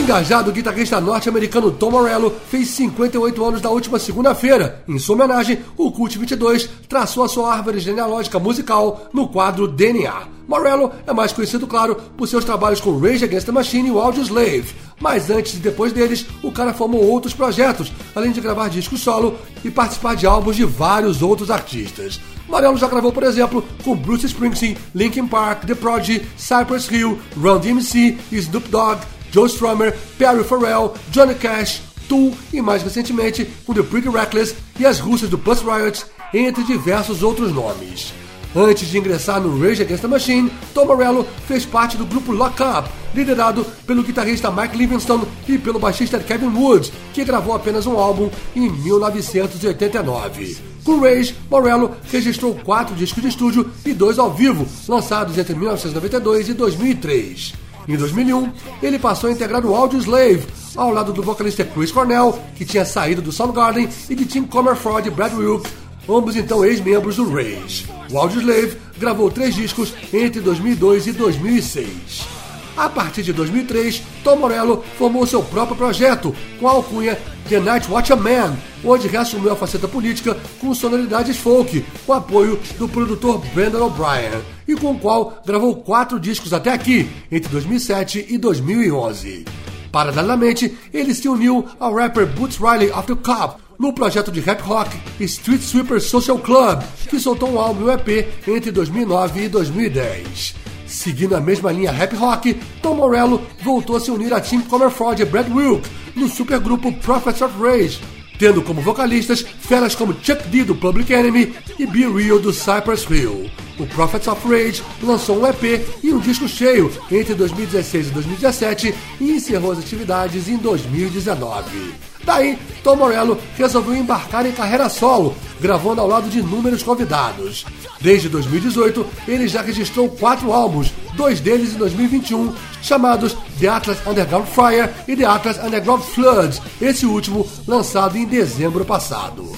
[0.02, 4.82] Engajado guitarrista norte-americano Tom Morello fez 58 anos na última segunda-feira.
[4.88, 10.26] Em sua homenagem, o Cult 22 traçou a sua árvore genealógica musical no quadro DNA.
[10.48, 14.00] Morello é mais conhecido, claro, por seus trabalhos com Rage Against the Machine e o
[14.00, 14.74] Audioslave.
[15.00, 19.38] Mas antes e depois deles, o cara formou outros projetos, além de gravar discos solo
[19.64, 22.20] e participar de álbuns de vários outros artistas.
[22.48, 27.60] Morello já gravou, por exemplo, com Bruce Springsteen, Linkin Park, The Prodigy, Cypress Hill, Run
[27.60, 29.00] DMC, Snoop Dogg,
[29.32, 34.84] Joe Strummer, Perry Farrell, Johnny Cash, Tool e mais recentemente com The Pretty Reckless e
[34.84, 36.04] as russas do Puss Riot,
[36.34, 38.12] entre diversos outros nomes.
[38.54, 42.62] Antes de ingressar no Rage Against the Machine, Tom Morello fez parte do grupo Lock
[42.62, 47.98] Up, liderado pelo guitarrista Mike Livingstone e pelo baixista Kevin Woods, que gravou apenas um
[47.98, 50.58] álbum em 1989.
[50.84, 56.50] Com Rage, Morello registrou quatro discos de estúdio e dois ao vivo, lançados entre 1992
[56.50, 57.61] e 2003.
[57.88, 58.52] Em 2001,
[58.82, 60.46] ele passou a integrar o Audioslave,
[60.76, 65.08] ao lado do vocalista Chris Cornell, que tinha saído do Soundgarden, e de Tim Comerford
[65.08, 65.68] e Brad Wilk,
[66.08, 67.86] ambos então ex-membros do Rage.
[68.10, 72.41] O Audioslave gravou três discos entre 2002 e 2006.
[72.76, 77.18] A partir de 2003, Tom Morello formou seu próprio projeto, com a alcunha
[77.48, 82.88] The Night Watcher Man, onde reassumiu a faceta política com sonoridades folk, com apoio do
[82.88, 88.38] produtor Brandon O'Brien, e com o qual gravou quatro discos até aqui, entre 2007 e
[88.38, 89.44] 2011.
[89.90, 94.62] Paralelamente, ele se uniu ao rapper Boots Riley of the Cop no projeto de rap
[94.62, 99.48] rock Street Sweeper Social Club, que soltou um álbum e um EP entre 2009 e
[99.48, 100.61] 2010.
[100.92, 105.22] Seguindo a mesma linha rap rock, Tom Morello voltou a se unir a Tim Comerford
[105.22, 107.98] e Brad Wilk no supergrupo Prophets of Rage,
[108.38, 113.06] tendo como vocalistas feras como Chuck D do Public Enemy e Be Real do Cypress
[113.10, 113.50] Hill.
[113.78, 118.94] O Prophets of Rage lançou um EP e um disco cheio entre 2016 e 2017
[119.18, 122.11] e encerrou as atividades em 2019.
[122.24, 127.64] Daí, Tom Morello resolveu embarcar em carreira solo, gravando ao lado de inúmeros convidados.
[128.00, 134.46] Desde 2018, ele já registrou quatro álbuns, dois deles em 2021, chamados The Atlas Underground
[134.46, 139.52] Fire e The Atlas Underground Flood, esse último lançado em dezembro passado.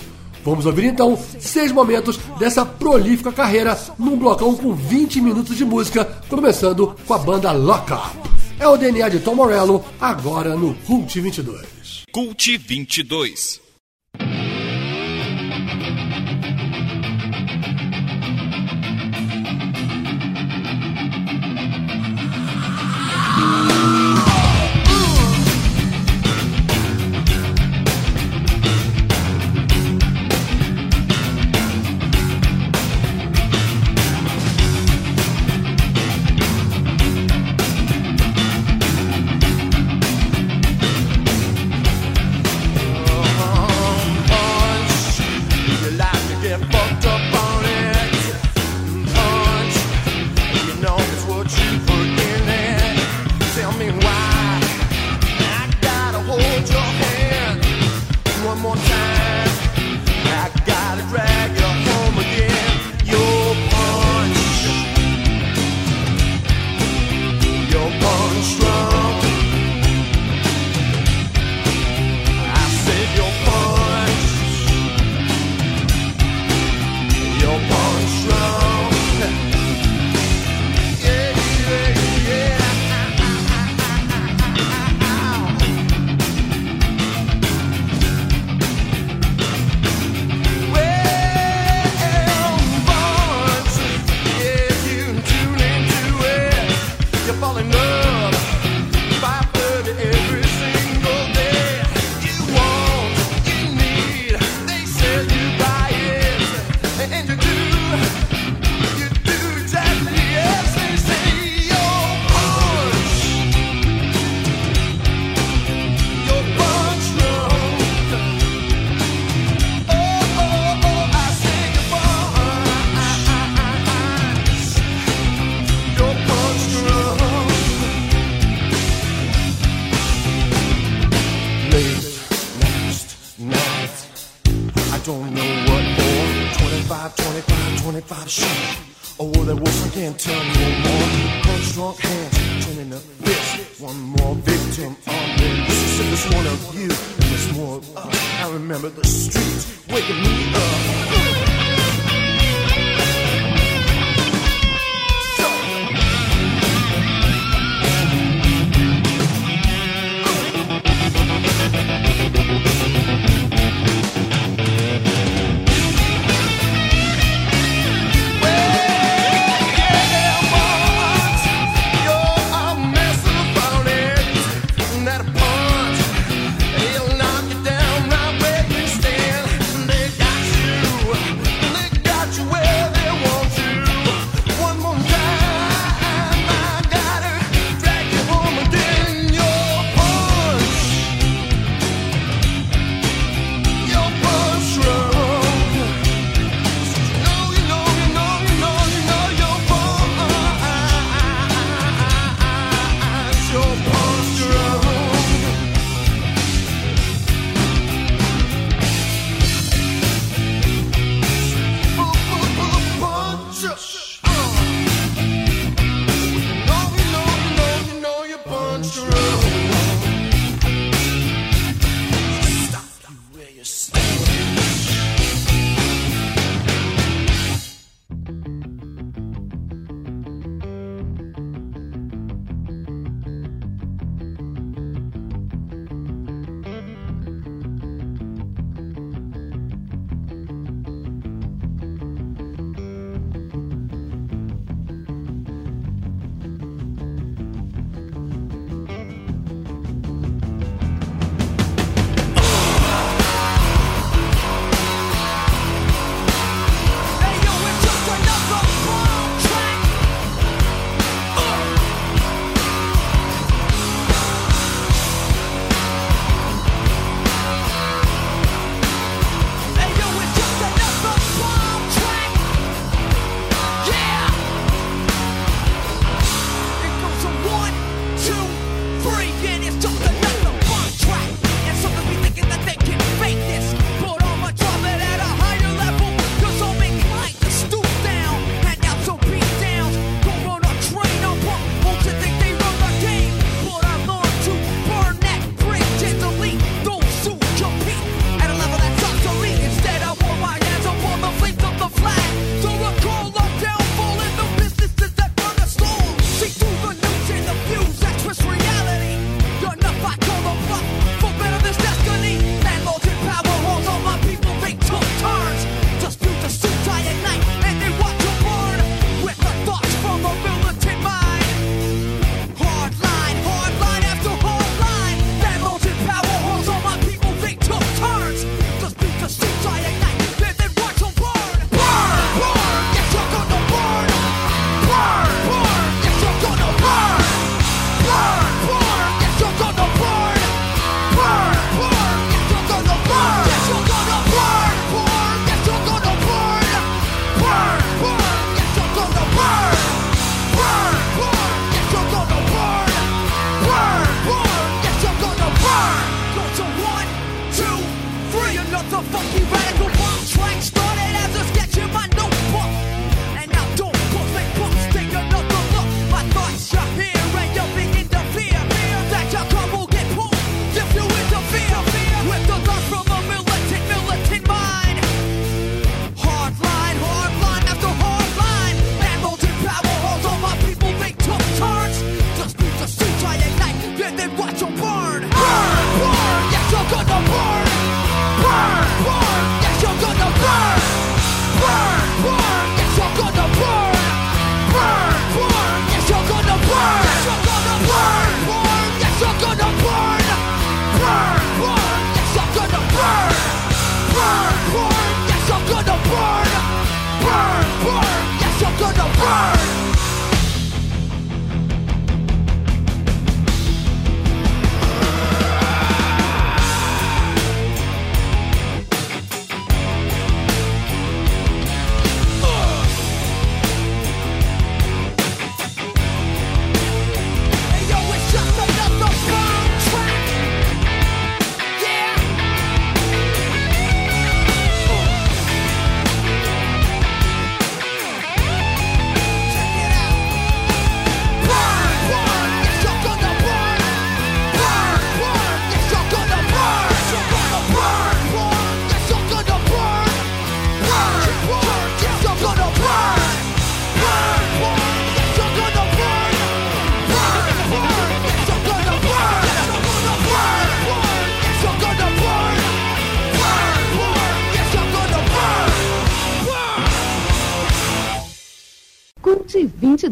[0.45, 6.05] Vamos ouvir então seis momentos dessa prolífica carreira num blocão com 20 minutos de música,
[6.29, 8.31] começando com a banda Lock Up.
[8.61, 11.74] É o DNA de Tom Morello, agora no Cult 22.
[12.15, 13.64] Cult 22.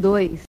[0.03, 0.52] 22.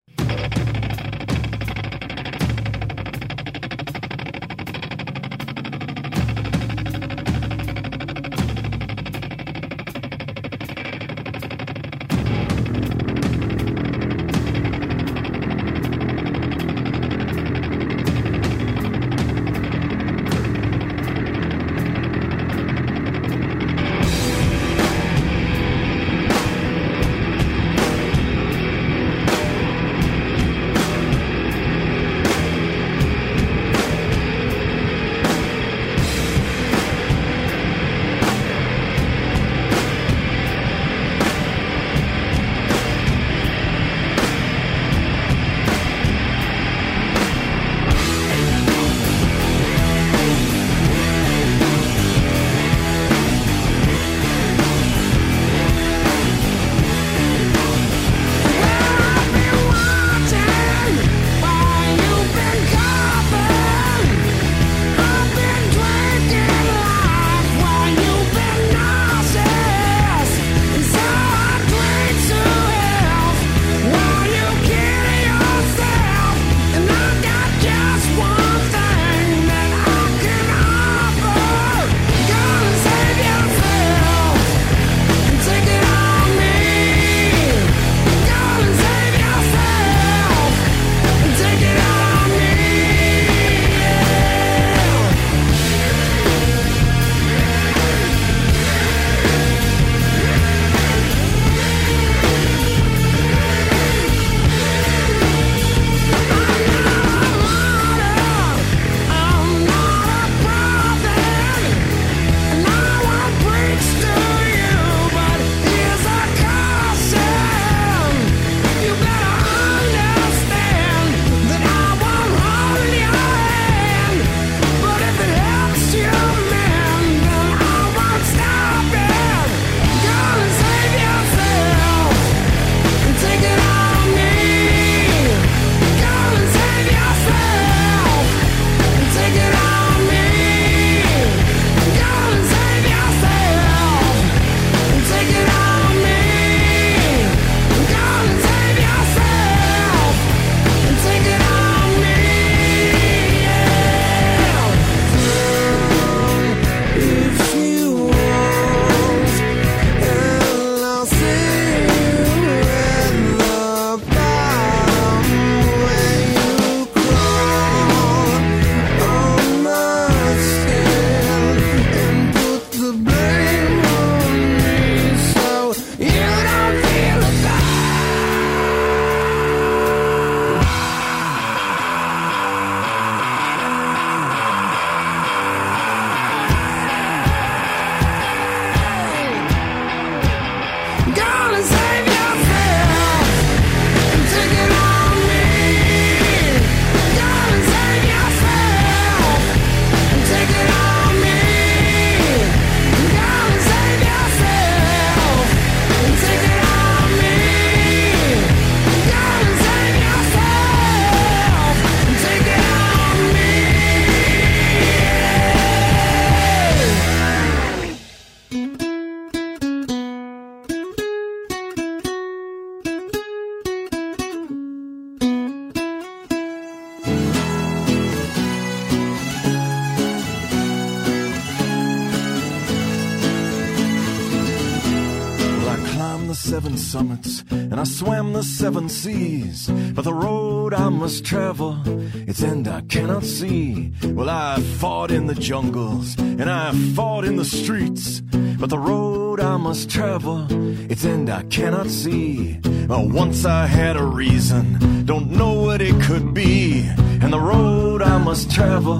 [236.48, 239.68] Seven summits and I swam the seven seas.
[239.94, 241.78] But the road I must travel,
[242.26, 243.92] its end I cannot see.
[244.02, 248.22] Well, I fought in the jungles and I fought in the streets.
[248.62, 250.48] But the road I must travel,
[250.90, 252.62] its end I cannot see.
[252.88, 256.86] Well, once I had a reason, don't know what it could be.
[257.22, 259.00] And the road I must travel,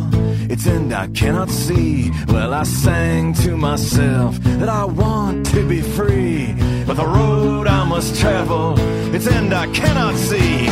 [0.50, 2.12] its end I cannot see.
[2.28, 6.56] Well, I sang to myself that I want to be free.
[6.86, 8.76] But the road I must travel,
[9.14, 10.68] its end I cannot see.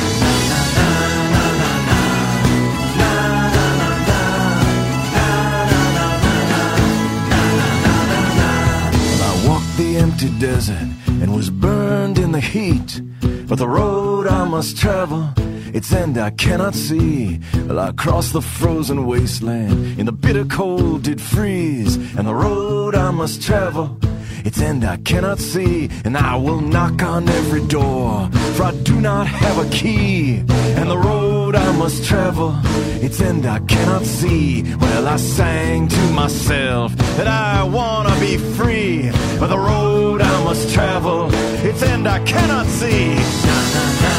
[9.21, 10.87] I walked the empty desert
[11.21, 13.01] and was burned in the heat.
[13.47, 15.29] But the road I must travel,
[15.75, 17.41] its end I cannot see.
[17.67, 21.97] Well, I crossed the frozen wasteland, in the bitter cold did freeze.
[22.17, 23.97] And the road I must travel,
[24.45, 29.01] its end I cannot see, and I will knock on every door, for I do
[29.01, 30.37] not have a key,
[30.79, 32.55] and the road I must travel,
[33.03, 34.63] its end I cannot see.
[34.75, 40.73] Well, I sang to myself that I wanna be free, but the road I must
[40.73, 41.27] travel,
[41.69, 44.14] its end I cannot see.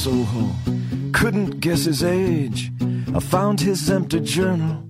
[0.00, 0.48] Soho,
[1.12, 2.72] couldn't guess his age.
[3.14, 4.82] I found his empty journal,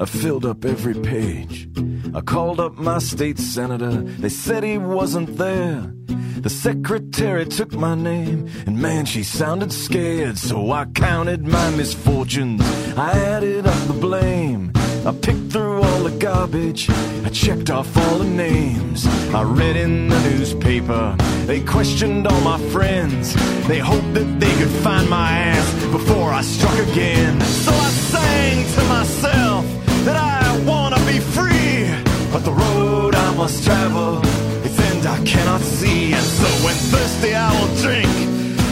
[0.00, 1.68] I filled up every page.
[2.14, 5.92] I called up my state senator, they said he wasn't there.
[6.38, 10.38] The secretary took my name, and man, she sounded scared.
[10.38, 12.62] So I counted my misfortunes,
[12.96, 14.73] I added up the blame.
[15.06, 19.06] I picked through all the garbage, I checked off all the names.
[19.34, 21.14] I read in the newspaper,
[21.44, 23.34] they questioned all my friends.
[23.68, 27.38] They hoped that they could find my ass before I struck again.
[27.42, 29.66] So I sang to myself
[30.06, 31.84] that I wanna be free,
[32.32, 34.22] but the road I must travel,
[34.64, 36.14] its end I cannot see.
[36.14, 38.08] And so when thirsty I will drink,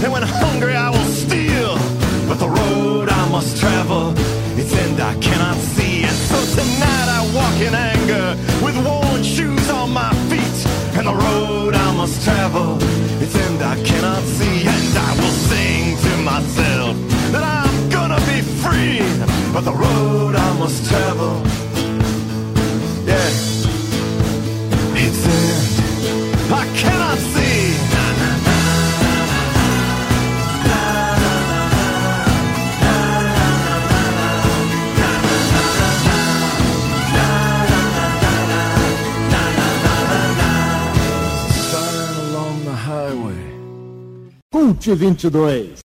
[0.02, 1.76] and when hungry I will steal.
[2.26, 4.14] But the road I must travel,
[4.56, 5.41] its end I cannot
[8.74, 10.58] with worn shoes on my feet.
[10.96, 12.78] And the road I must travel,
[13.22, 14.66] its end I cannot see.
[14.66, 16.96] And I will sing to myself
[17.32, 19.00] that I'm gonna be free.
[19.52, 21.42] But the road I must travel,
[44.62, 45.81] Cult 22.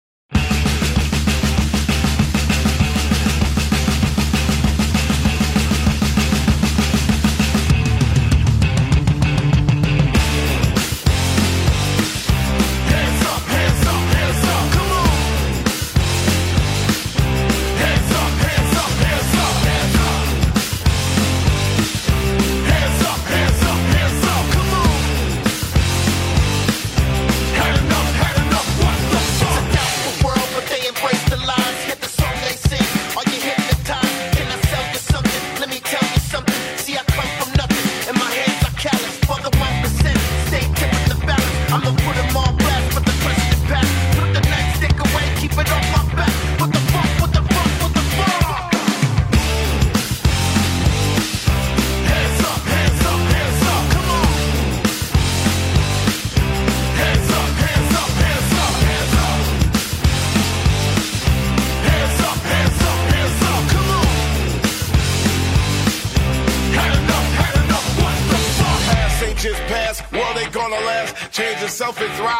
[72.03, 72.30] It's right.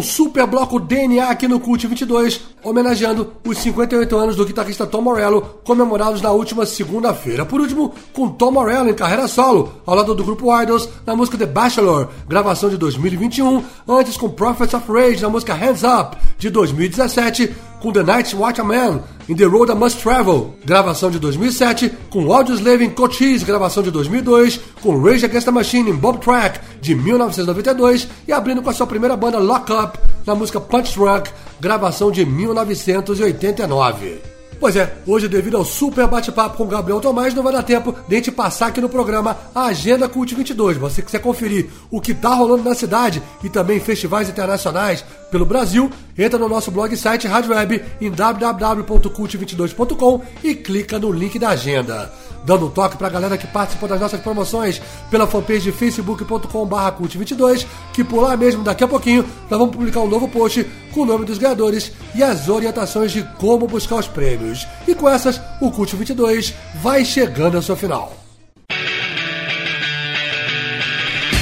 [0.00, 2.40] Um super bloco DNA aqui no Cult 22,
[2.70, 7.44] homenageando os 58 anos do guitarrista Tom Morello, comemorados na última segunda-feira.
[7.44, 11.36] Por último, com Tom Morello em carreira solo, ao lado do grupo Idols, na música
[11.36, 16.48] The Bachelor, gravação de 2021, antes com Prophets of Rage, na música Hands Up, de
[16.48, 22.32] 2017, com The Night Watchman in The Road I Must Travel, gravação de 2007, com
[22.32, 26.94] Audioslave em Cochise, gravação de 2002, com Rage Against the Machine em Bob Track, de
[26.94, 31.30] 1992, e abrindo com a sua primeira banda Lock Up, na música Punch Drunk,
[31.60, 34.30] gravação de 1989.
[34.60, 37.96] Pois é, hoje, devido ao super bate-papo com o Gabriel Tomás, não vai dar tempo
[38.06, 40.76] de a gente passar aqui no programa a Agenda Cult 22.
[40.76, 45.90] Você quiser conferir o que tá rolando na cidade e também festivais internacionais pelo Brasil,
[46.18, 52.12] entra no nosso blog site Rádio Web em www.cult22.com e clica no link da agenda.
[52.44, 54.80] Dando um toque pra galera que participou das nossas promoções
[55.10, 60.08] pela fanpage facebook.com.br cult22, que por lá mesmo, daqui a pouquinho, nós vamos publicar um
[60.08, 64.66] novo post com o nome dos ganhadores e as orientações de como buscar os prêmios.
[64.86, 68.20] E com essas, o Cult 22 vai chegando ao seu final.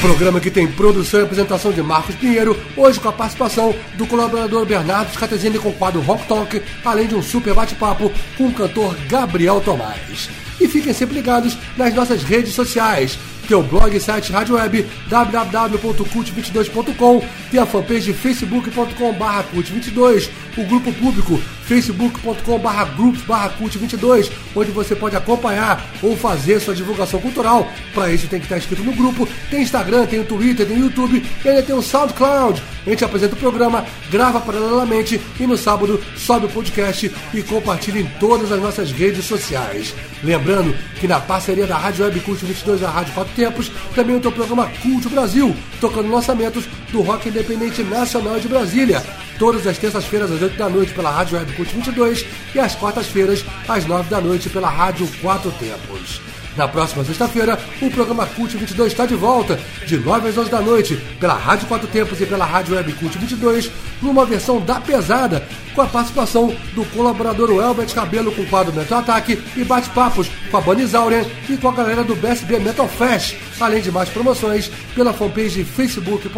[0.01, 4.65] Programa que tem produção e apresentação de Marcos Pinheiro, hoje com a participação do colaborador
[4.65, 8.97] Bernardo Scatesini com o quadro Rock Talk, além de um super bate-papo com o cantor
[9.09, 10.48] Gabriel Tomás.
[10.61, 13.19] E fiquem sempre ligados nas nossas redes sociais.
[13.49, 20.93] Tem o blog e site Rádio Web www.cult22.com, tem a fanpage facebook.com.br cult22, o grupo
[20.93, 27.71] público facebook.com.br groups cult22, onde você pode acompanhar ou fazer sua divulgação cultural.
[27.95, 29.29] Para isso tem que estar inscrito no grupo.
[29.51, 32.63] Tem Instagram, tem o Twitter, tem o YouTube e ainda tem o SoundCloud.
[32.87, 38.01] A gente apresenta o programa, grava paralelamente e no sábado sobe o podcast e compartilha
[38.01, 39.95] em todas as nossas redes sociais.
[40.25, 44.17] Lembrando que na parceria da Rádio Web Cult 22 e da Rádio Quatro Tempos, também
[44.17, 49.01] o teu programa Cult Brasil, tocando lançamentos do rock independente nacional de Brasília.
[49.39, 53.45] Todas as terças-feiras às 8 da noite pela Rádio Web Cult 22 e às quartas-feiras
[53.69, 56.28] às 9 da noite pela Rádio Quatro Tempos.
[56.59, 60.61] Na próxima sexta-feira, o programa Cult 22 está de volta, de 9 às 11 da
[60.61, 63.71] noite, pela Rádio Quatro Tempos e pela Rádio Web Cult 22,
[64.03, 68.99] numa versão da pesada, com a participação do colaborador Elbert Cabelo com o quadro Metal
[68.99, 73.37] Ataque e bate-papos com a Bunny Zaurian e com a galera do BSB Metal Fest,
[73.61, 76.35] além de mais promoções pela fanpage facebook.com.br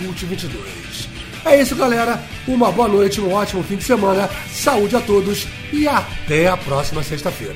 [0.00, 1.06] cult22.
[1.44, 2.20] É isso, galera.
[2.48, 4.28] Uma boa noite, um ótimo fim de semana.
[4.52, 7.54] Saúde a todos e até a próxima sexta-feira.